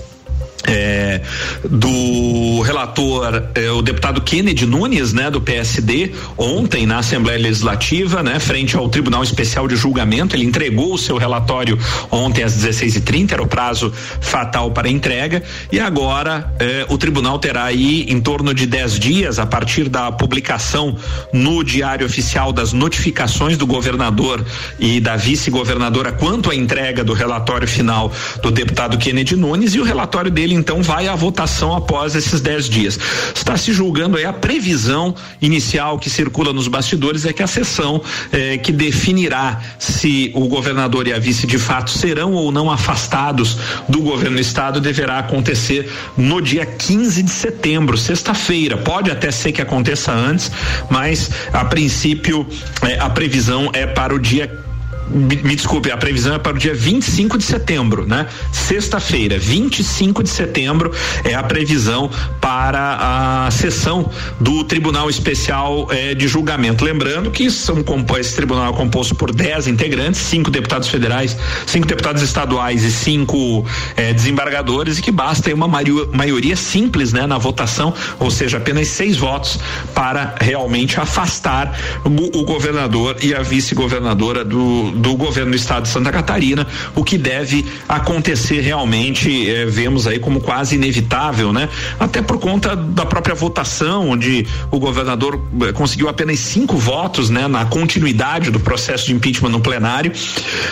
é, 0.69 1.21
do 1.67 2.61
relator, 2.61 3.43
é, 3.55 3.71
o 3.71 3.81
deputado 3.81 4.21
Kennedy 4.21 4.65
Nunes, 4.65 5.13
né, 5.13 5.31
do 5.31 5.41
PSD, 5.41 6.11
ontem 6.37 6.85
na 6.85 6.99
Assembleia 6.99 7.39
Legislativa, 7.39 8.21
né, 8.21 8.39
frente 8.39 8.75
ao 8.75 8.87
Tribunal 8.89 9.23
Especial 9.23 9.67
de 9.67 9.75
Julgamento, 9.75 10.35
ele 10.35 10.45
entregou 10.45 10.93
o 10.93 10.97
seu 10.97 11.17
relatório 11.17 11.77
ontem 12.11 12.43
às 12.43 12.53
16h30, 12.53 13.31
era 13.33 13.43
o 13.43 13.47
prazo 13.47 13.91
fatal 14.21 14.71
para 14.71 14.89
entrega, 14.89 15.43
e 15.71 15.79
agora 15.79 16.53
é, 16.59 16.85
o 16.89 16.97
tribunal 16.97 17.39
terá 17.39 17.63
aí 17.63 18.05
em 18.07 18.21
torno 18.21 18.53
de 18.53 18.65
10 18.65 18.99
dias, 18.99 19.39
a 19.39 19.45
partir 19.45 19.89
da 19.89 20.11
publicação 20.11 20.95
no 21.33 21.63
Diário 21.63 22.05
Oficial 22.05 22.53
das 22.53 22.73
notificações 22.73 23.57
do 23.57 23.65
governador 23.65 24.45
e 24.79 24.99
da 24.99 25.15
vice-governadora 25.15 26.11
quanto 26.11 26.51
à 26.51 26.55
entrega 26.55 27.03
do 27.03 27.13
relatório 27.13 27.67
final 27.67 28.11
do 28.41 28.51
deputado 28.51 28.97
Kennedy 28.97 29.35
Nunes, 29.35 29.73
e 29.73 29.79
o 29.79 29.83
relatório 29.83 30.29
dele 30.29 30.49
ele 30.49 30.55
então 30.59 30.83
vai 30.83 31.07
à 31.07 31.15
votação 31.15 31.75
após 31.75 32.15
esses 32.15 32.41
10 32.41 32.69
dias. 32.69 32.99
Está 33.33 33.57
se 33.57 33.73
julgando 33.73 34.17
aí 34.17 34.25
a 34.25 34.33
previsão 34.33 35.15
inicial 35.41 35.97
que 35.97 36.09
circula 36.09 36.53
nos 36.53 36.67
bastidores 36.67 37.25
é 37.25 37.33
que 37.33 37.41
a 37.41 37.47
sessão 37.47 38.01
eh, 38.31 38.57
que 38.57 38.71
definirá 38.71 39.61
se 39.79 40.31
o 40.35 40.47
governador 40.47 41.07
e 41.07 41.13
a 41.13 41.19
vice 41.19 41.47
de 41.47 41.57
fato 41.57 41.89
serão 41.89 42.33
ou 42.33 42.51
não 42.51 42.69
afastados 42.69 43.57
do 43.87 44.01
governo 44.01 44.35
do 44.35 44.41
estado 44.41 44.79
deverá 44.79 45.19
acontecer 45.19 45.91
no 46.17 46.41
dia 46.41 46.65
15 46.65 47.23
de 47.23 47.31
setembro, 47.31 47.97
sexta-feira. 47.97 48.77
Pode 48.77 49.09
até 49.09 49.31
ser 49.31 49.51
que 49.51 49.61
aconteça 49.61 50.11
antes, 50.11 50.51
mas 50.89 51.31
a 51.53 51.65
princípio 51.65 52.47
eh, 52.83 52.97
a 52.99 53.09
previsão 53.09 53.69
é 53.73 53.87
para 53.87 54.13
o 54.13 54.19
dia 54.19 54.47
me, 55.09 55.35
me 55.37 55.55
desculpe, 55.55 55.91
a 55.91 55.97
previsão 55.97 56.35
é 56.35 56.39
para 56.39 56.55
o 56.55 56.59
dia 56.59 56.73
25 56.73 57.37
de 57.37 57.43
setembro, 57.43 58.05
né? 58.05 58.27
Sexta-feira, 58.51 59.37
25 59.39 60.23
de 60.23 60.29
setembro 60.29 60.91
é 61.23 61.33
a 61.33 61.43
previsão 61.43 62.09
para 62.39 63.45
a 63.47 63.51
sessão 63.51 64.09
do 64.39 64.63
Tribunal 64.63 65.09
Especial 65.09 65.87
eh, 65.89 66.13
de 66.13 66.27
Julgamento. 66.27 66.83
Lembrando 66.83 67.31
que 67.31 67.49
são, 67.49 67.83
esse 68.19 68.35
tribunal 68.35 68.71
é 68.71 68.75
composto 68.75 69.15
por 69.15 69.33
10 69.33 69.67
integrantes, 69.67 70.21
cinco 70.21 70.51
deputados 70.51 70.87
federais, 70.87 71.35
cinco 71.65 71.87
deputados 71.87 72.21
estaduais 72.21 72.83
e 72.83 72.91
cinco 72.91 73.65
eh, 73.95 74.13
desembargadores, 74.13 74.99
e 74.99 75.01
que 75.01 75.11
basta 75.11 75.53
uma 75.53 75.67
maioria 75.67 76.55
simples 76.55 77.13
né, 77.13 77.25
na 77.25 77.37
votação, 77.37 77.93
ou 78.19 78.29
seja, 78.29 78.57
apenas 78.57 78.87
seis 78.89 79.17
votos 79.17 79.59
para 79.93 80.35
realmente 80.39 80.99
afastar 80.99 81.77
o, 82.05 82.39
o 82.39 82.43
governador 82.43 83.17
e 83.21 83.33
a 83.33 83.41
vice-governadora 83.41 84.43
do 84.45 84.98
do 84.99 85.15
governo 85.15 85.51
do 85.51 85.57
estado 85.57 85.83
de 85.83 85.89
Santa 85.89 86.11
Catarina, 86.11 86.67
o 86.95 87.03
que 87.03 87.17
deve 87.17 87.65
acontecer 87.87 88.61
realmente, 88.61 89.49
eh, 89.49 89.65
vemos 89.65 90.05
aí 90.05 90.19
como 90.19 90.41
quase 90.41 90.75
inevitável, 90.75 91.51
né? 91.51 91.69
Até 91.99 92.21
por 92.21 92.37
conta 92.39 92.75
da 92.75 93.05
própria 93.05 93.33
votação, 93.33 94.09
onde 94.09 94.45
o 94.69 94.79
governador 94.79 95.41
eh, 95.61 95.71
conseguiu 95.71 96.09
apenas 96.09 96.39
cinco 96.39 96.77
votos, 96.77 97.29
né? 97.29 97.47
Na 97.47 97.65
continuidade 97.65 98.51
do 98.51 98.59
processo 98.59 99.07
de 99.07 99.13
impeachment 99.13 99.49
no 99.49 99.59
plenário 99.59 100.11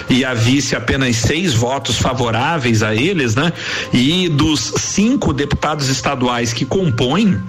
e 0.10 0.24
a 0.24 0.34
vice 0.34 0.76
apenas 0.76 1.16
seis 1.18 1.54
votos 1.54 1.98
favoráveis 1.98 2.84
a 2.84 2.94
eles, 2.94 3.36
né? 3.36 3.52
E 3.94 4.30
dos 4.30 4.74
cinco 4.78 5.34
deputados 5.34 5.88
estaduais 5.88 6.54
que 6.54 6.66
compõem 6.66 7.42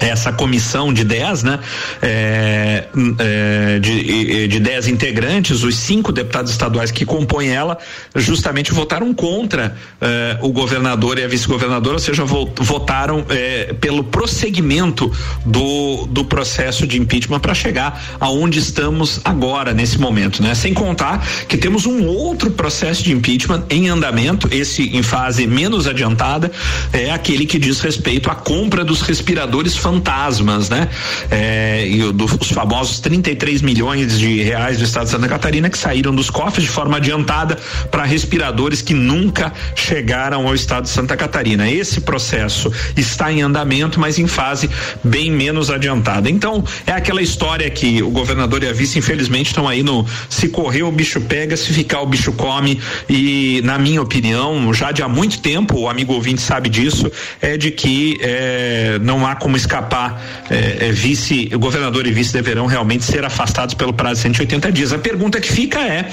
essa 0.00 0.32
comissão 0.32 0.92
de 0.92 1.04
10, 1.04 1.42
né? 1.42 1.58
É, 2.00 2.88
é, 3.18 3.78
de, 3.78 4.48
de 4.48 4.60
10 4.60 4.88
integrantes, 4.88 5.62
os 5.62 5.76
cinco 5.76 6.12
deputados 6.12 6.50
estaduais 6.50 6.90
que 6.90 7.04
compõem 7.04 7.50
ela, 7.50 7.78
justamente 8.14 8.72
votaram 8.72 9.12
contra 9.14 9.76
é, 10.00 10.38
o 10.40 10.50
governador 10.52 11.18
e 11.18 11.24
a 11.24 11.28
vice-governadora, 11.28 11.96
ou 11.96 12.00
seja, 12.00 12.24
votaram 12.24 13.24
é, 13.28 13.74
pelo 13.74 14.04
prosseguimento 14.04 15.12
do, 15.44 16.06
do 16.06 16.24
processo 16.24 16.86
de 16.86 16.98
impeachment 16.98 17.40
para 17.40 17.54
chegar 17.54 18.16
aonde 18.18 18.58
estamos 18.58 19.20
agora, 19.24 19.72
nesse 19.72 19.98
momento, 19.98 20.42
né? 20.42 20.54
Sem 20.54 20.74
contar 20.74 21.26
que 21.48 21.56
temos 21.56 21.86
um 21.86 22.06
outro 22.06 22.50
processo 22.50 23.02
de 23.02 23.12
impeachment 23.12 23.64
em 23.70 23.88
andamento, 23.88 24.48
esse 24.50 24.96
em 24.96 25.02
fase 25.02 25.46
menos 25.46 25.86
adiantada, 25.86 26.50
é 26.92 27.10
aquele 27.10 27.46
que 27.46 27.58
diz 27.58 27.80
respeito 27.80 28.30
à 28.30 28.34
compra 28.34 28.84
dos 28.84 29.02
respiradores 29.02 29.76
fantasmas, 29.82 30.68
né? 30.68 30.88
É, 31.30 31.86
e 31.86 32.02
o, 32.04 32.12
do, 32.12 32.24
os 32.24 32.50
famosos 32.50 33.00
33 33.00 33.60
milhões 33.60 34.18
de 34.18 34.42
reais 34.42 34.78
do 34.78 34.84
estado 34.84 35.04
de 35.04 35.10
Santa 35.10 35.28
Catarina 35.28 35.68
que 35.68 35.76
saíram 35.76 36.14
dos 36.14 36.30
cofres 36.30 36.64
de 36.64 36.70
forma 36.70 36.96
adiantada 36.96 37.58
para 37.90 38.04
respiradores 38.04 38.80
que 38.80 38.94
nunca 38.94 39.52
chegaram 39.74 40.46
ao 40.46 40.54
estado 40.54 40.84
de 40.84 40.90
Santa 40.90 41.16
Catarina. 41.16 41.70
Esse 41.70 42.00
processo 42.00 42.72
está 42.96 43.32
em 43.32 43.42
andamento, 43.42 43.98
mas 43.98 44.18
em 44.18 44.26
fase 44.26 44.70
bem 45.02 45.30
menos 45.30 45.70
adiantada. 45.70 46.30
Então, 46.30 46.64
é 46.86 46.92
aquela 46.92 47.20
história 47.20 47.68
que 47.68 48.02
o 48.02 48.10
governador 48.10 48.62
e 48.62 48.68
a 48.68 48.72
vice, 48.72 48.98
infelizmente, 48.98 49.48
estão 49.48 49.68
aí 49.68 49.82
no 49.82 50.06
se 50.28 50.48
correr 50.48 50.84
o 50.84 50.92
bicho 50.92 51.20
pega, 51.20 51.56
se 51.56 51.72
ficar 51.72 52.00
o 52.00 52.06
bicho 52.06 52.32
come. 52.32 52.80
E, 53.08 53.60
na 53.64 53.78
minha 53.78 54.00
opinião, 54.00 54.72
já 54.72 54.92
de 54.92 55.02
há 55.02 55.08
muito 55.08 55.40
tempo, 55.40 55.80
o 55.80 55.88
amigo 55.88 56.12
ouvinte 56.12 56.40
sabe 56.40 56.68
disso, 56.68 57.10
é 57.40 57.56
de 57.56 57.70
que 57.70 58.16
é, 58.20 58.98
não 59.02 59.26
há 59.26 59.34
como 59.34 59.56
escapar 59.56 59.71
escapar, 59.72 60.22
é, 60.50 60.88
é, 60.88 60.92
vice, 60.92 61.46
governador 61.56 62.06
e 62.06 62.12
vice 62.12 62.32
deverão 62.32 62.66
realmente 62.66 63.04
ser 63.04 63.24
afastados 63.24 63.74
pelo 63.74 63.92
prazo 63.92 64.16
de 64.16 64.20
180 64.22 64.70
dias. 64.70 64.92
A 64.92 64.98
pergunta 64.98 65.40
que 65.40 65.50
fica 65.50 65.80
é 65.80 66.08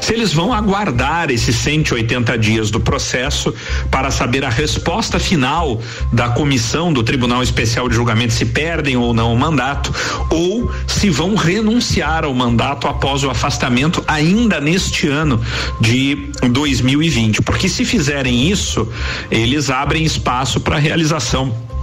se 0.00 0.12
eles 0.12 0.32
vão 0.32 0.52
aguardar 0.52 1.30
esses 1.30 1.56
180 1.56 2.38
dias 2.38 2.70
do 2.70 2.78
processo 2.78 3.52
para 3.90 4.10
saber 4.12 4.44
a 4.44 4.48
resposta 4.48 5.18
final 5.18 5.80
da 6.12 6.28
comissão 6.28 6.92
do 6.92 7.02
Tribunal 7.02 7.42
Especial 7.42 7.88
de 7.88 7.96
Julgamento 7.96 8.32
se 8.32 8.46
perdem 8.46 8.96
ou 8.96 9.12
não 9.12 9.34
o 9.34 9.36
mandato 9.36 9.92
ou 10.30 10.70
se 10.86 11.10
vão 11.10 11.34
renunciar 11.34 12.24
ao 12.24 12.32
mandato 12.32 12.86
após 12.86 13.24
o 13.24 13.30
afastamento 13.30 14.04
ainda 14.06 14.60
neste 14.60 15.08
ano 15.08 15.40
de 15.80 16.30
2020, 16.48 17.42
porque 17.42 17.68
se 17.68 17.84
fizerem 17.84 18.48
isso, 18.48 18.88
eles 19.30 19.68
abrem 19.68 20.04
espaço 20.04 20.60
para 20.60 20.76
a 20.76 20.78
realização 20.78 21.73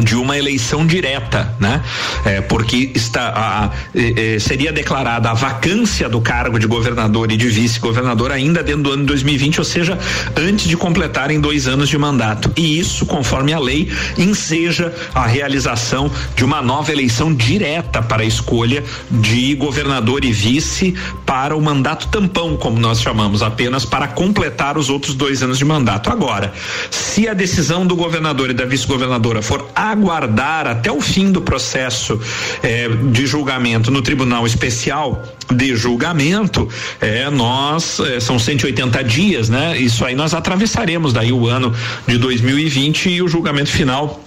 de 0.00 0.16
uma 0.16 0.38
eleição 0.38 0.86
direta, 0.86 1.54
né? 1.60 1.82
É, 2.24 2.40
porque 2.40 2.90
está 2.94 3.28
a, 3.28 3.64
a, 3.64 3.66
a, 3.66 4.40
seria 4.40 4.72
declarada 4.72 5.30
a 5.30 5.34
vacância 5.34 6.08
do 6.08 6.20
cargo 6.20 6.58
de 6.58 6.66
governador 6.66 7.30
e 7.30 7.36
de 7.36 7.48
vice-governador 7.48 8.32
ainda 8.32 8.62
dentro 8.62 8.82
do 8.82 8.92
ano 8.92 9.02
de 9.02 9.08
2020, 9.08 9.58
ou 9.58 9.64
seja, 9.64 9.98
antes 10.36 10.66
de 10.66 10.76
completarem 10.76 11.40
dois 11.40 11.66
anos 11.66 11.88
de 11.88 11.98
mandato. 11.98 12.50
E 12.56 12.78
isso, 12.78 13.04
conforme 13.04 13.52
a 13.52 13.58
lei, 13.58 13.90
enseja 14.16 14.92
a 15.14 15.26
realização 15.26 16.10
de 16.34 16.44
uma 16.44 16.62
nova 16.62 16.90
eleição 16.90 17.34
direta 17.34 18.02
para 18.02 18.22
a 18.22 18.26
escolha 18.26 18.82
de 19.10 19.54
governador 19.54 20.24
e 20.24 20.32
vice 20.32 20.94
para 21.26 21.56
o 21.56 21.60
mandato 21.60 22.08
tampão, 22.08 22.56
como 22.56 22.78
nós 22.78 23.00
chamamos, 23.00 23.42
apenas 23.42 23.84
para 23.84 24.08
completar 24.08 24.78
os 24.78 24.88
outros 24.88 25.14
dois 25.14 25.42
anos 25.42 25.58
de 25.58 25.64
mandato. 25.64 26.10
Agora, 26.10 26.52
se 26.90 27.28
a 27.28 27.34
decisão 27.34 27.86
do 27.86 27.94
governador 27.94 28.50
e 28.50 28.54
da 28.54 28.64
vice-governadora 28.64 29.42
for 29.42 29.68
aguardar 29.90 30.68
até 30.68 30.92
o 30.92 31.00
fim 31.00 31.32
do 31.32 31.42
processo 31.42 32.20
eh, 32.62 32.88
de 32.88 33.26
julgamento 33.26 33.90
no 33.90 34.00
Tribunal 34.00 34.46
Especial 34.46 35.24
de 35.50 35.74
Julgamento, 35.74 36.68
eh, 37.00 37.28
nós 37.30 37.98
eh, 37.98 38.20
são 38.20 38.38
180 38.38 39.02
dias, 39.02 39.48
né? 39.48 39.76
Isso 39.76 40.04
aí 40.04 40.14
nós 40.14 40.34
atravessaremos 40.34 41.12
daí 41.12 41.32
o 41.32 41.48
ano 41.48 41.74
de 42.06 42.16
2020 42.16 43.10
e 43.10 43.22
o 43.22 43.26
julgamento 43.26 43.70
final 43.70 44.22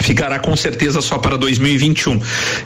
ficará 0.00 0.38
com 0.38 0.56
certeza 0.56 1.00
só 1.00 1.18
para 1.18 1.36
2021. 1.36 2.20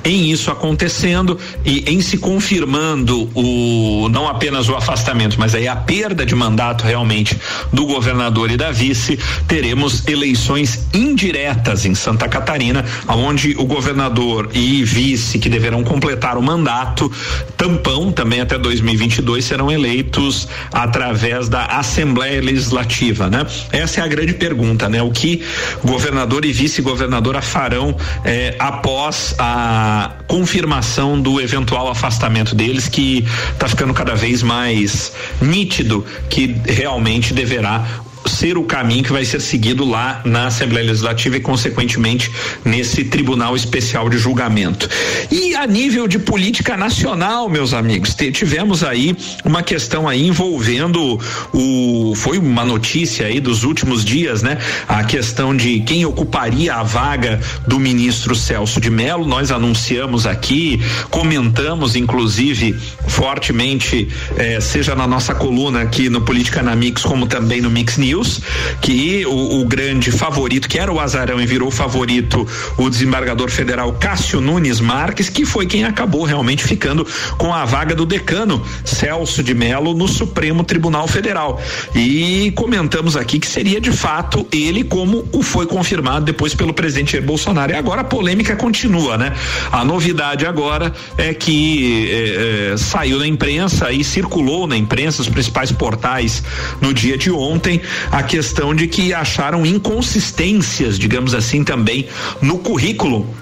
Em 0.04 0.30
isso 0.30 0.50
acontecendo 0.50 1.38
e 1.64 1.84
em 1.90 2.00
se 2.00 2.18
confirmando 2.18 3.28
o 3.34 4.08
não 4.10 4.28
apenas 4.28 4.68
o 4.68 4.76
afastamento, 4.76 5.36
mas 5.38 5.54
aí 5.54 5.66
a 5.66 5.76
perda 5.76 6.24
de 6.24 6.34
mandato 6.34 6.84
realmente 6.84 7.36
do 7.72 7.86
governador 7.86 8.50
e 8.50 8.56
da 8.56 8.70
vice, 8.70 9.18
teremos 9.48 10.06
eleições 10.06 10.86
indiretas 10.94 11.84
em 11.84 11.94
Santa 11.94 12.28
Catarina, 12.28 12.84
onde 13.08 13.54
o 13.58 13.64
governador 13.64 14.48
e 14.54 14.84
vice 14.84 15.38
que 15.38 15.48
deverão 15.48 15.82
completar 15.82 16.38
o 16.38 16.42
mandato 16.42 17.10
tampão 17.56 18.12
também 18.12 18.40
até 18.40 18.58
2022 18.58 19.44
serão 19.44 19.70
eleitos 19.70 20.48
através 20.72 21.48
da 21.48 21.64
Assembleia 21.66 22.40
Legislativa, 22.40 23.28
né? 23.28 23.46
Essa 23.72 24.00
é 24.00 24.04
a 24.04 24.06
grande 24.06 24.34
pergunta, 24.34 24.88
né? 24.88 25.02
O 25.02 25.10
que 25.10 25.42
governador 25.82 26.44
e 26.44 26.52
vice-governador 26.52 27.15
governadora 27.16 27.40
farão 27.40 27.96
eh, 28.24 28.54
após 28.58 29.34
a 29.38 30.12
confirmação 30.26 31.20
do 31.20 31.40
eventual 31.40 31.88
afastamento 31.88 32.54
deles, 32.54 32.88
que 32.88 33.24
está 33.52 33.68
ficando 33.68 33.94
cada 33.94 34.14
vez 34.14 34.42
mais 34.42 35.12
nítido 35.40 36.04
que 36.28 36.56
realmente 36.66 37.32
deverá 37.32 37.84
ser 38.28 38.58
o 38.58 38.64
caminho 38.64 39.04
que 39.04 39.12
vai 39.12 39.24
ser 39.24 39.40
seguido 39.40 39.84
lá 39.84 40.20
na 40.24 40.46
Assembleia 40.46 40.86
Legislativa 40.86 41.36
e, 41.36 41.40
consequentemente, 41.40 42.30
nesse 42.64 43.04
Tribunal 43.04 43.54
Especial 43.54 44.08
de 44.08 44.18
Julgamento. 44.18 44.88
E 45.30 45.54
a 45.54 45.66
nível 45.66 46.08
de 46.08 46.18
política 46.18 46.76
nacional, 46.76 47.48
meus 47.48 47.72
amigos, 47.72 48.14
tivemos 48.32 48.82
aí 48.82 49.16
uma 49.44 49.62
questão 49.62 50.08
aí 50.08 50.26
envolvendo 50.26 51.18
o. 51.52 52.14
Foi 52.16 52.38
uma 52.38 52.64
notícia 52.64 53.26
aí 53.26 53.40
dos 53.40 53.64
últimos 53.64 54.04
dias, 54.04 54.42
né? 54.42 54.58
A 54.88 55.04
questão 55.04 55.56
de 55.56 55.80
quem 55.80 56.04
ocuparia 56.04 56.74
a 56.74 56.82
vaga 56.82 57.40
do 57.66 57.78
ministro 57.78 58.34
Celso 58.34 58.80
de 58.80 58.90
Mello. 58.90 59.26
Nós 59.26 59.50
anunciamos 59.50 60.26
aqui, 60.26 60.80
comentamos, 61.10 61.96
inclusive, 61.96 62.74
fortemente, 63.06 64.08
eh, 64.36 64.60
seja 64.60 64.94
na 64.94 65.06
nossa 65.06 65.34
coluna 65.34 65.82
aqui 65.82 66.08
no 66.08 66.22
Política 66.22 66.62
na 66.62 66.74
Mix, 66.74 67.02
como 67.02 67.26
também 67.26 67.60
no 67.60 67.70
Mix 67.70 67.96
News 67.96 68.15
News 68.16 68.40
que 68.80 69.26
o, 69.26 69.60
o, 69.60 69.64
grande 69.64 70.10
favorito, 70.10 70.68
que 70.68 70.78
era 70.78 70.92
o 70.92 71.00
Azarão 71.00 71.40
e 71.40 71.46
virou 71.46 71.70
favorito, 71.70 72.46
o 72.76 72.88
desembargador 72.88 73.50
federal 73.50 73.92
Cássio 73.92 74.40
Nunes 74.40 74.80
Marques, 74.80 75.28
que 75.28 75.44
foi 75.44 75.66
quem 75.66 75.84
acabou 75.84 76.24
realmente 76.24 76.64
ficando 76.64 77.06
com 77.36 77.52
a 77.52 77.64
vaga 77.64 77.94
do 77.94 78.06
decano 78.06 78.62
Celso 78.84 79.42
de 79.42 79.54
Mello 79.54 79.94
no 79.94 80.08
Supremo 80.08 80.64
Tribunal 80.64 81.06
Federal. 81.06 81.60
E 81.94 82.52
comentamos 82.52 83.16
aqui 83.16 83.38
que 83.38 83.46
seria 83.46 83.80
de 83.80 83.92
fato 83.92 84.46
ele, 84.52 84.84
como 84.84 85.28
o 85.32 85.42
foi 85.42 85.66
confirmado 85.66 86.24
depois 86.24 86.54
pelo 86.54 86.72
presidente 86.72 87.20
Bolsonaro. 87.20 87.72
E 87.72 87.74
agora 87.74 88.00
a 88.00 88.04
polêmica 88.04 88.56
continua, 88.56 89.18
né? 89.18 89.32
A 89.70 89.84
novidade 89.84 90.46
agora 90.46 90.92
é 91.18 91.34
que 91.34 92.08
é, 92.10 92.72
é, 92.72 92.76
saiu 92.76 93.18
na 93.18 93.26
imprensa 93.26 93.90
e 93.90 94.04
circulou 94.04 94.66
na 94.66 94.76
imprensa, 94.76 95.22
os 95.22 95.28
principais 95.28 95.72
portais 95.72 96.42
no 96.80 96.94
dia 96.94 97.18
de 97.18 97.30
ontem, 97.30 97.80
a 98.10 98.22
questão 98.22 98.74
de 98.74 98.86
que 98.86 99.12
acharam 99.12 99.64
inconsistências, 99.64 100.98
digamos 100.98 101.34
assim, 101.34 101.64
também 101.64 102.06
no 102.40 102.58
currículo 102.58 103.34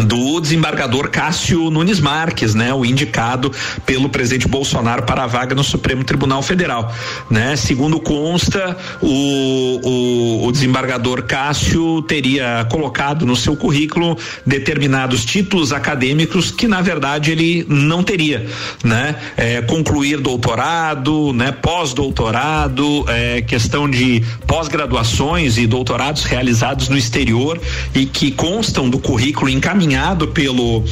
do 0.00 0.40
desembargador 0.40 1.10
Cássio 1.10 1.70
Nunes 1.70 2.00
Marques, 2.00 2.54
né, 2.54 2.72
o 2.72 2.84
indicado 2.84 3.52
pelo 3.84 4.08
presidente 4.08 4.48
Bolsonaro 4.48 5.02
para 5.02 5.24
a 5.24 5.26
vaga 5.26 5.54
no 5.54 5.62
Supremo 5.62 6.02
Tribunal 6.02 6.42
Federal, 6.42 6.92
né? 7.30 7.56
Segundo 7.56 8.00
consta, 8.00 8.76
o, 9.00 9.80
o, 9.82 10.46
o 10.46 10.52
desembargador 10.52 11.24
Cássio 11.24 12.02
teria 12.02 12.66
colocado 12.70 13.26
no 13.26 13.36
seu 13.36 13.54
currículo 13.54 14.16
determinados 14.46 15.24
títulos 15.24 15.72
acadêmicos 15.72 16.50
que 16.50 16.66
na 16.66 16.80
verdade 16.80 17.30
ele 17.30 17.66
não 17.68 18.02
teria, 18.02 18.46
né? 18.82 19.16
É, 19.36 19.60
concluir 19.62 20.18
doutorado, 20.18 21.32
né? 21.32 21.52
Pós-doutorado, 21.52 23.04
é, 23.08 23.42
questão 23.42 23.88
de 23.88 24.24
pós-graduações 24.46 25.58
e 25.58 25.66
doutorados 25.66 26.24
realizados 26.24 26.88
no 26.88 26.96
exterior 26.96 27.60
e 27.94 28.06
que 28.06 28.30
constam 28.30 28.88
do 28.88 28.98
currículo 28.98 29.50
encaminhado 29.50 29.81
encaminhado 29.82 30.28
pelo, 30.28 30.84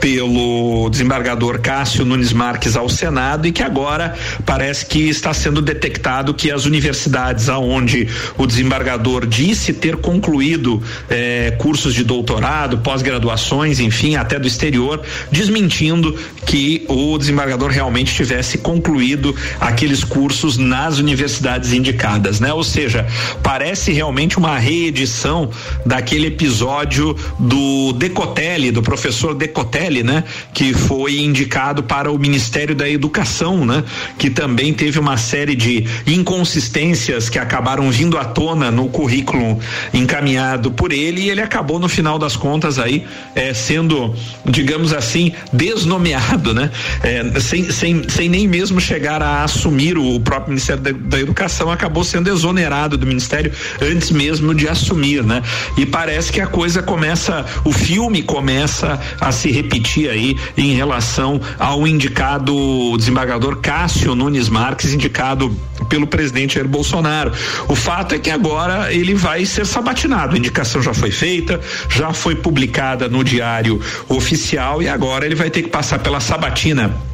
pelo 0.00 0.88
desembargador 0.90 1.60
Cássio 1.60 2.04
Nunes 2.04 2.32
Marques 2.32 2.76
ao 2.76 2.88
Senado 2.88 3.46
e 3.46 3.52
que 3.52 3.62
agora 3.62 4.14
parece 4.46 4.86
que 4.86 5.08
está 5.08 5.34
sendo 5.34 5.60
detectado 5.60 6.32
que 6.32 6.50
as 6.50 6.64
universidades 6.64 7.48
aonde 7.48 8.08
o 8.38 8.46
desembargador 8.46 9.26
disse 9.26 9.72
ter 9.72 9.96
concluído 9.96 10.82
eh, 11.10 11.54
cursos 11.58 11.94
de 11.94 12.02
doutorado, 12.02 12.78
pós-graduações, 12.78 13.80
enfim, 13.80 14.16
até 14.16 14.38
do 14.38 14.46
exterior, 14.46 15.02
desmentindo 15.30 16.18
que 16.46 16.84
o 16.88 17.18
desembargador 17.18 17.70
realmente 17.70 18.14
tivesse 18.14 18.58
concluído 18.58 19.34
aqueles 19.60 20.02
cursos 20.02 20.56
nas 20.56 20.98
universidades 20.98 21.72
indicadas, 21.72 22.40
né? 22.40 22.52
Ou 22.52 22.64
seja, 22.64 23.06
parece 23.42 23.92
realmente 23.92 24.38
uma 24.38 24.58
reedição 24.58 25.50
daquele 25.84 26.28
episódio 26.28 27.16
do 27.38 27.92
decorar 27.92 28.21
Decotelli, 28.22 28.70
do 28.70 28.82
professor 28.82 29.34
Decotelli, 29.34 30.02
né? 30.04 30.22
Que 30.54 30.72
foi 30.72 31.18
indicado 31.18 31.82
para 31.82 32.10
o 32.10 32.18
Ministério 32.18 32.74
da 32.74 32.88
Educação, 32.88 33.66
né? 33.66 33.82
Que 34.16 34.30
também 34.30 34.72
teve 34.72 34.98
uma 34.98 35.16
série 35.16 35.56
de 35.56 35.84
inconsistências 36.06 37.28
que 37.28 37.38
acabaram 37.38 37.90
vindo 37.90 38.16
à 38.16 38.24
tona 38.24 38.70
no 38.70 38.88
currículo 38.88 39.58
encaminhado 39.92 40.70
por 40.70 40.92
ele 40.92 41.22
e 41.22 41.30
ele 41.30 41.40
acabou 41.40 41.80
no 41.80 41.88
final 41.88 42.16
das 42.18 42.36
contas 42.36 42.78
aí 42.78 43.04
eh, 43.34 43.52
sendo, 43.52 44.14
digamos 44.46 44.92
assim, 44.92 45.32
desnomeado, 45.52 46.54
né? 46.54 46.70
Eh, 47.02 47.40
sem, 47.40 47.70
sem, 47.72 48.08
sem 48.08 48.28
nem 48.28 48.46
mesmo 48.46 48.80
chegar 48.80 49.20
a 49.20 49.42
assumir 49.42 49.98
o 49.98 50.20
próprio 50.20 50.50
Ministério 50.50 50.82
da, 50.82 50.92
da 50.92 51.20
Educação, 51.20 51.70
acabou 51.70 52.04
sendo 52.04 52.30
exonerado 52.30 52.96
do 52.96 53.06
Ministério 53.06 53.52
antes 53.80 54.12
mesmo 54.12 54.54
de 54.54 54.68
assumir, 54.68 55.24
né? 55.24 55.42
E 55.76 55.84
parece 55.84 56.30
que 56.30 56.40
a 56.40 56.46
coisa 56.46 56.82
começa, 56.82 57.44
o 57.64 57.72
filme 57.72 58.11
filme 58.12 58.22
começa 58.22 59.00
a 59.18 59.32
se 59.32 59.50
repetir 59.50 60.10
aí 60.10 60.36
em 60.54 60.74
relação 60.74 61.40
ao 61.58 61.86
indicado 61.86 62.54
desembargador 62.98 63.56
Cássio 63.56 64.14
Nunes 64.14 64.50
Marques, 64.50 64.92
indicado 64.92 65.56
pelo 65.88 66.06
presidente 66.06 66.56
Jair 66.56 66.68
Bolsonaro. 66.68 67.32
O 67.68 67.74
fato 67.74 68.14
é 68.14 68.18
que 68.18 68.30
agora 68.30 68.92
ele 68.92 69.14
vai 69.14 69.46
ser 69.46 69.64
sabatinado. 69.64 70.34
A 70.34 70.38
indicação 70.38 70.82
já 70.82 70.92
foi 70.92 71.10
feita, 71.10 71.58
já 71.88 72.12
foi 72.12 72.34
publicada 72.34 73.08
no 73.08 73.24
diário 73.24 73.80
oficial 74.08 74.82
e 74.82 74.88
agora 74.88 75.24
ele 75.24 75.34
vai 75.34 75.48
ter 75.48 75.62
que 75.62 75.70
passar 75.70 75.98
pela 75.98 76.20
sabatina 76.20 77.11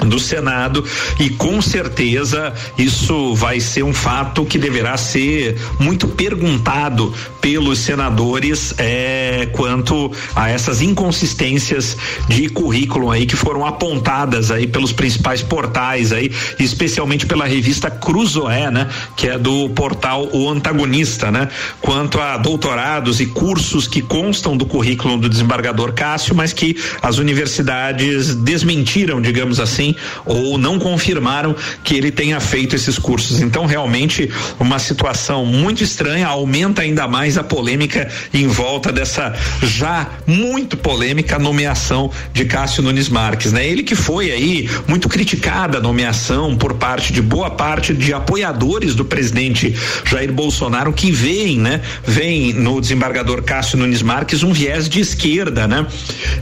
do 0.00 0.18
Senado 0.18 0.84
e 1.20 1.30
com 1.30 1.62
certeza 1.62 2.52
isso 2.76 3.34
vai 3.34 3.60
ser 3.60 3.82
um 3.82 3.94
fato 3.94 4.44
que 4.44 4.58
deverá 4.58 4.96
ser 4.96 5.56
muito 5.78 6.08
perguntado 6.08 7.12
pelos 7.40 7.78
senadores 7.78 8.74
é, 8.78 9.48
quanto 9.52 10.10
a 10.34 10.48
essas 10.48 10.80
inconsistências 10.80 11.96
de 12.28 12.48
currículo 12.48 13.10
aí 13.10 13.26
que 13.26 13.36
foram 13.36 13.66
apontadas 13.66 14.50
aí 14.50 14.66
pelos 14.66 14.92
principais 14.92 15.42
portais 15.42 16.12
aí, 16.12 16.32
especialmente 16.58 17.26
pela 17.26 17.44
revista 17.44 17.90
Cruzoé, 17.90 18.70
né, 18.70 18.88
que 19.16 19.28
é 19.28 19.38
do 19.38 19.68
portal 19.70 20.28
O 20.32 20.48
Antagonista, 20.48 21.30
né, 21.30 21.48
quanto 21.80 22.18
a 22.18 22.36
doutorados 22.38 23.20
e 23.20 23.26
cursos 23.26 23.86
que 23.86 24.00
constam 24.00 24.56
do 24.56 24.64
currículo 24.64 25.18
do 25.18 25.28
desembargador 25.28 25.92
Cássio, 25.92 26.34
mas 26.34 26.52
que 26.52 26.76
as 27.02 27.18
universidades 27.18 28.34
desmentiram, 28.34 29.20
digamos 29.20 29.60
assim 29.60 29.83
assim 29.84 29.96
ou 30.24 30.56
não 30.56 30.78
confirmaram 30.78 31.54
que 31.82 31.94
ele 31.94 32.10
tenha 32.10 32.40
feito 32.40 32.74
esses 32.74 32.98
cursos. 32.98 33.40
Então, 33.40 33.66
realmente, 33.66 34.30
uma 34.58 34.78
situação 34.78 35.44
muito 35.44 35.82
estranha, 35.82 36.26
aumenta 36.26 36.82
ainda 36.82 37.06
mais 37.06 37.36
a 37.36 37.44
polêmica 37.44 38.08
em 38.32 38.46
volta 38.46 38.90
dessa 38.90 39.34
já 39.62 40.08
muito 40.26 40.76
polêmica 40.76 41.38
nomeação 41.38 42.10
de 42.32 42.44
Cássio 42.44 42.82
Nunes 42.82 43.08
Marques, 43.08 43.52
né? 43.52 43.66
Ele 43.66 43.82
que 43.82 43.94
foi 43.94 44.30
aí 44.30 44.70
muito 44.86 45.08
criticada 45.08 45.78
a 45.78 45.80
nomeação 45.80 46.56
por 46.56 46.74
parte 46.74 47.12
de 47.12 47.20
boa 47.20 47.50
parte 47.50 47.92
de 47.92 48.12
apoiadores 48.14 48.94
do 48.94 49.04
presidente 49.04 49.74
Jair 50.04 50.32
Bolsonaro 50.32 50.92
que 50.92 51.10
veem, 51.10 51.58
né? 51.58 51.80
Vem 52.06 52.52
no 52.52 52.80
desembargador 52.80 53.42
Cássio 53.42 53.78
Nunes 53.78 54.02
Marques 54.02 54.42
um 54.42 54.52
viés 54.52 54.88
de 54.88 55.00
esquerda, 55.00 55.66
né? 55.66 55.86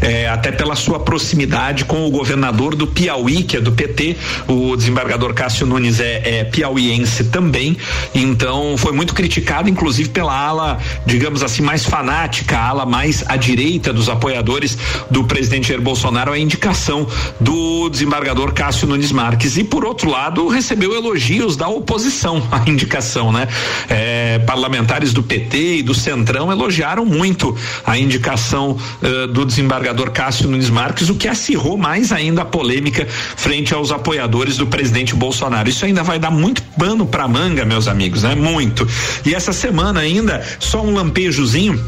É, 0.00 0.28
até 0.28 0.52
pela 0.52 0.76
sua 0.76 1.00
proximidade 1.00 1.84
com 1.84 2.06
o 2.06 2.10
governador 2.10 2.74
do 2.74 2.86
Piauí 2.86 3.31
Piauí, 3.32 3.42
que 3.42 3.56
é 3.56 3.60
do 3.60 3.72
PT. 3.72 4.16
O 4.46 4.76
desembargador 4.76 5.32
Cássio 5.32 5.66
Nunes 5.66 6.00
é, 6.00 6.40
é 6.40 6.44
piauiense 6.44 7.24
também. 7.24 7.76
Então 8.14 8.76
foi 8.76 8.92
muito 8.92 9.14
criticado, 9.14 9.68
inclusive 9.68 10.10
pela 10.10 10.36
ala, 10.36 10.78
digamos 11.06 11.42
assim, 11.42 11.62
mais 11.62 11.84
fanática, 11.84 12.58
a 12.58 12.68
ala 12.68 12.86
mais 12.86 13.24
à 13.26 13.36
direita 13.36 13.92
dos 13.92 14.08
apoiadores 14.08 14.76
do 15.10 15.24
presidente 15.24 15.68
Jair 15.68 15.80
Bolsonaro, 15.80 16.32
a 16.32 16.38
indicação 16.38 17.06
do 17.40 17.88
desembargador 17.88 18.52
Cássio 18.52 18.86
Nunes 18.86 19.12
Marques. 19.12 19.56
E 19.56 19.64
por 19.64 19.84
outro 19.84 20.10
lado, 20.10 20.46
recebeu 20.48 20.94
elogios 20.94 21.56
da 21.56 21.68
oposição 21.68 22.46
à 22.52 22.68
indicação, 22.68 23.32
né? 23.32 23.48
É, 23.88 24.38
parlamentares 24.40 25.12
do 25.12 25.22
PT 25.22 25.76
e 25.76 25.82
do 25.82 25.94
Centrão 25.94 26.52
elogiaram 26.52 27.04
muito 27.04 27.56
a 27.86 27.96
indicação 27.96 28.76
uh, 29.02 29.26
do 29.28 29.44
desembargador 29.44 30.10
Cássio 30.10 30.48
Nunes 30.48 30.68
Marques, 30.68 31.08
o 31.08 31.14
que 31.14 31.28
acirrou 31.28 31.78
mais 31.78 32.12
ainda 32.12 32.42
a 32.42 32.44
polêmica 32.44 33.06
frente 33.36 33.74
aos 33.74 33.90
apoiadores 33.90 34.56
do 34.56 34.66
presidente 34.66 35.14
Bolsonaro. 35.14 35.68
Isso 35.68 35.84
ainda 35.84 36.02
vai 36.02 36.18
dar 36.18 36.30
muito 36.30 36.62
pano 36.78 37.06
para 37.06 37.26
manga, 37.28 37.64
meus 37.64 37.88
amigos, 37.88 38.22
né? 38.22 38.34
Muito. 38.34 38.86
E 39.24 39.34
essa 39.34 39.52
semana 39.52 40.00
ainda, 40.00 40.44
só 40.58 40.82
um 40.82 40.94
lampejozinho 40.94 41.82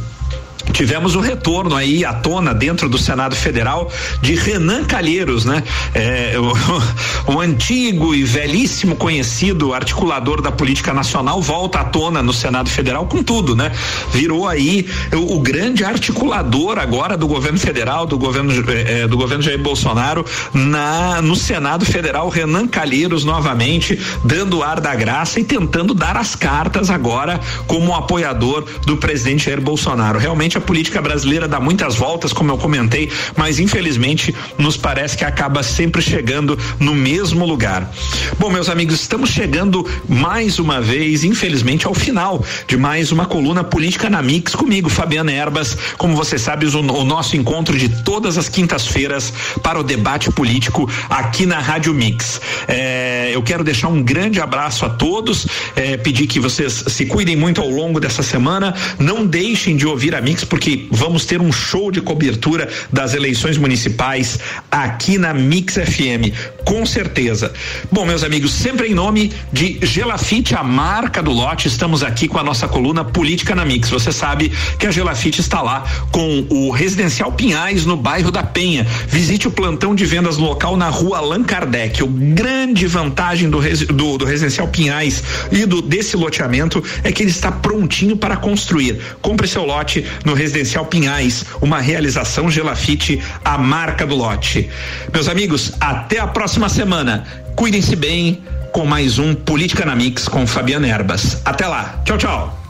tivemos 0.74 1.14
o 1.14 1.20
retorno 1.20 1.76
aí 1.76 2.04
à 2.04 2.12
tona 2.12 2.52
dentro 2.52 2.88
do 2.88 2.98
Senado 2.98 3.37
Federal 3.37 3.90
de 4.20 4.34
Renan 4.34 4.84
Calheiros, 4.84 5.44
né? 5.44 5.62
É, 5.94 6.34
o, 6.38 7.32
o, 7.32 7.40
antigo 7.40 8.14
e 8.14 8.24
velhíssimo 8.24 8.96
conhecido 8.96 9.72
articulador 9.72 10.42
da 10.42 10.50
política 10.50 10.92
nacional 10.92 11.40
volta 11.40 11.78
à 11.78 11.84
tona 11.84 12.22
no 12.22 12.32
Senado 12.32 12.68
Federal 12.68 13.06
com 13.06 13.22
tudo, 13.22 13.54
né? 13.54 13.70
Virou 14.10 14.48
aí 14.48 14.87
o, 15.12 15.37
o 15.37 15.40
grande 15.40 15.84
articulador 15.84 16.78
agora 16.78 17.16
do 17.16 17.28
governo 17.28 17.58
federal, 17.58 18.04
do 18.04 18.18
governo 18.18 18.52
é, 18.68 19.02
é, 19.02 19.08
do 19.08 19.16
governo 19.16 19.42
Jair 19.42 19.58
Bolsonaro 19.58 20.24
na 20.52 21.22
no 21.22 21.37
Senado 21.37 21.84
Federal, 21.84 22.28
Renan 22.28 22.66
Calheiros 22.66 23.24
novamente 23.24 23.98
dando 24.24 24.62
ar 24.62 24.80
da 24.80 24.94
graça 24.94 25.38
e 25.38 25.44
tentando 25.44 25.94
dar 25.94 26.16
as 26.16 26.34
cartas 26.34 26.90
agora 26.90 27.40
como 27.68 27.94
apoiador 27.94 28.64
do 28.84 28.96
presidente 28.96 29.44
Jair 29.44 29.60
Bolsonaro. 29.60 30.18
Realmente 30.18 30.58
a 30.58 30.63
política 30.64 31.00
brasileira 31.00 31.46
dá 31.46 31.61
muitas 31.61 31.96
voltas, 31.96 32.33
como 32.33 32.50
eu 32.50 32.59
comentei, 32.59 33.11
mas 33.37 33.59
infelizmente 33.59 34.35
nos 34.59 34.77
parece 34.77 35.16
que 35.16 35.24
acaba 35.24 35.62
sempre 35.62 36.03
chegando 36.03 36.59
no 36.81 36.94
mesmo 36.94 37.46
lugar. 37.46 37.90
Bom, 38.38 38.50
meus 38.50 38.68
amigos, 38.68 39.00
estamos 39.00 39.31
chegando 39.31 39.87
mais 40.09 40.59
uma 40.59 40.81
vez, 40.81 41.24
infelizmente, 41.24 41.87
ao 41.87 41.94
final 41.94 42.44
de 42.66 42.77
mais 42.77 43.12
uma 43.12 43.27
coluna 43.27 43.62
política 43.62 44.11
na 44.11 44.22
Mix 44.22 44.55
comigo, 44.55 44.88
Fabiana 44.88 45.33
Erbas. 45.33 45.77
Como 45.96 46.16
você 46.16 46.38
sabe, 46.38 46.66
o, 46.66 46.79
o 46.79 47.05
nosso 47.05 47.37
encontro 47.37 47.79
de 47.79 47.88
todas 47.88 48.38
as 48.38 48.48
quintas-feiras 48.48 49.33
para 49.62 49.79
o 49.79 49.83
debate 49.83 50.31
político 50.31 50.88
aqui 51.09 51.46
na 51.46 51.59
Rádio 51.59 51.92
Mix. 51.94 52.40
É, 52.66 53.31
eu 53.33 53.42
quero 53.42 53.62
deixar 53.62 53.88
um 53.88 54.03
grande 54.03 54.40
abraço 54.40 54.85
a 54.85 54.88
todos, 54.88 55.46
é, 55.77 55.96
pedir 55.96 56.27
que 56.27 56.40
vocês 56.40 56.85
se 56.88 57.07
cuidem 57.07 57.37
muito 57.37 57.61
ao 57.61 57.68
longo 57.68 58.00
dessa 58.00 58.22
semana, 58.22 58.74
não 58.98 59.27
deixem 59.27 59.77
de 59.77 59.87
ouvir 59.87 60.14
a 60.14 60.20
Mix 60.20 60.44
porque 60.55 60.87
vamos 60.88 61.27
ter 61.27 61.40
um 61.40 61.51
show 61.51 61.90
de 61.90 62.01
cobertura 62.01 62.69
das 62.93 63.12
eleições 63.12 63.59
municipais 63.59 64.38
aqui 64.71 65.19
na 65.19 65.35
Mix 65.35 65.75
FM, 65.75 66.31
com 66.64 66.87
certeza. 66.87 67.53
Bom, 67.90 68.07
meus 68.07 68.23
amigos, 68.23 68.53
sempre 68.53 68.87
em 68.87 68.95
nome 68.95 69.33
de 69.53 69.81
Gelafite, 69.83 70.55
a 70.55 70.62
marca 70.62 71.21
do 71.21 71.33
lote, 71.33 71.67
estamos 71.67 72.05
aqui 72.05 72.29
com 72.29 72.38
a 72.38 72.45
nossa 72.45 72.69
coluna 72.69 73.05
Política 73.05 73.53
na 73.53 73.64
Mix. 73.64 73.90
Você 73.90 74.12
sabe 74.12 74.53
que 74.79 74.87
a 74.87 74.93
Gelafite 74.93 75.40
está 75.40 75.61
lá 75.61 75.83
com 76.12 76.47
o 76.49 76.71
Residencial 76.71 77.33
Pinhais 77.33 77.85
no 77.85 77.97
bairro 77.97 78.31
da 78.31 78.45
Penha. 78.45 78.87
Visite 79.09 79.49
o 79.49 79.51
plantão 79.51 79.93
de 79.93 80.05
vendas 80.05 80.37
local 80.37 80.77
na 80.77 80.88
rua 80.88 81.19
Allan 81.19 81.43
Kardec. 81.43 82.01
O 82.01 82.07
grande 82.07 82.87
vantagem 82.87 83.51
do, 83.51 83.59
do, 83.93 84.19
do 84.19 84.25
Residencial 84.25 84.69
Pinhais 84.69 85.21
e 85.51 85.67
do 85.67 85.83
desse 85.83 86.17
loteamento 86.17 86.81
é 87.03 87.11
que 87.11 87.25
ele 87.25 87.31
está 87.31 87.51
prontinho 87.51 88.17
para 88.17 88.37
construir. 88.37 89.01
Compre 89.21 89.49
seu 89.49 89.64
lote 89.64 90.07
no 90.25 90.43
Residencial 90.44 90.87
Pinhais, 90.87 91.44
uma 91.61 91.80
realização 91.80 92.50
Gelafite, 92.50 93.20
a 93.44 93.57
marca 93.57 94.07
do 94.07 94.14
lote. 94.14 94.68
Meus 95.12 95.28
amigos, 95.28 95.72
até 95.80 96.20
a 96.20 96.26
próxima 96.26 96.68
semana. 96.68 97.24
Cuidem-se 97.57 97.96
bem 97.96 98.42
com 98.72 98.85
mais 98.85 99.18
um 99.18 99.35
Política 99.35 99.87
na 99.87 99.96
Mix 99.96 100.28
com 100.28 100.46
Fabiana 100.46 100.87
Erbas. 100.87 101.40
Até 101.44 101.66
lá. 101.66 102.02
Tchau, 102.04 102.18
tchau. 102.18 102.63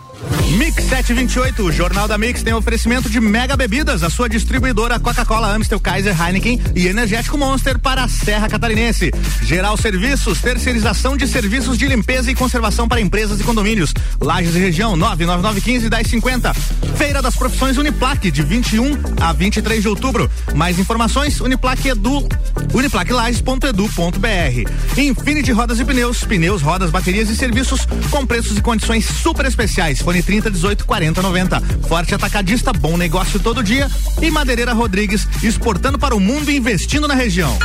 Mix 0.56 0.84
728, 0.84 1.62
o 1.62 1.72
Jornal 1.72 2.06
da 2.06 2.16
Mix 2.16 2.42
tem 2.42 2.54
oferecimento 2.54 3.10
de 3.10 3.20
Mega 3.20 3.56
Bebidas, 3.56 4.02
a 4.02 4.10
sua 4.10 4.28
distribuidora 4.28 5.00
Coca-Cola, 5.00 5.54
Amstel, 5.54 5.80
Kaiser, 5.80 6.16
Heineken 6.20 6.60
e 6.74 6.86
Energético 6.86 7.36
Monster 7.36 7.78
para 7.78 8.04
a 8.04 8.08
Serra 8.08 8.48
Catarinense. 8.48 9.10
Geral 9.42 9.76
Serviços, 9.76 10.40
terceirização 10.40 11.16
de 11.16 11.26
serviços 11.26 11.76
de 11.76 11.86
limpeza 11.86 12.30
e 12.30 12.34
conservação 12.34 12.86
para 12.86 13.00
empresas 13.00 13.40
e 13.40 13.44
condomínios. 13.44 13.92
Lages 14.20 14.54
e 14.54 14.58
região 14.58 14.96
99915 14.96 15.90
1050. 15.90 16.54
Feira 16.96 17.20
das 17.20 17.34
Profissões 17.34 17.76
Uniplaque 17.76 18.30
de 18.30 18.42
21 18.42 18.92
a 19.20 19.32
23 19.32 19.82
de 19.82 19.88
outubro. 19.88 20.30
Mais 20.54 20.78
informações 20.78 21.40
Uniplaque 21.40 21.88
Edu 21.88 22.26
uniplaquelages.edu.br. 22.72 25.00
Infinity 25.00 25.52
Rodas 25.52 25.80
e 25.80 25.84
Pneus, 25.84 26.24
pneus, 26.24 26.62
rodas, 26.62 26.90
baterias 26.90 27.28
e 27.30 27.36
serviços 27.36 27.86
com 28.10 28.26
preços 28.26 28.58
e 28.58 28.62
condições 28.62 29.04
super 29.04 29.46
especiais. 29.46 30.02
Fone 30.14 30.22
30 30.22 30.50
18 30.50 30.86
40 30.86 31.22
90. 31.22 31.60
Forte 31.88 32.14
Atacadista, 32.14 32.72
bom 32.72 32.96
negócio 32.96 33.40
todo 33.40 33.64
dia. 33.64 33.90
E 34.22 34.30
Madeireira 34.30 34.72
Rodrigues, 34.72 35.26
exportando 35.42 35.98
para 35.98 36.14
o 36.14 36.20
mundo 36.20 36.50
e 36.50 36.56
investindo 36.56 37.08
na 37.08 37.14
região. 37.14 37.58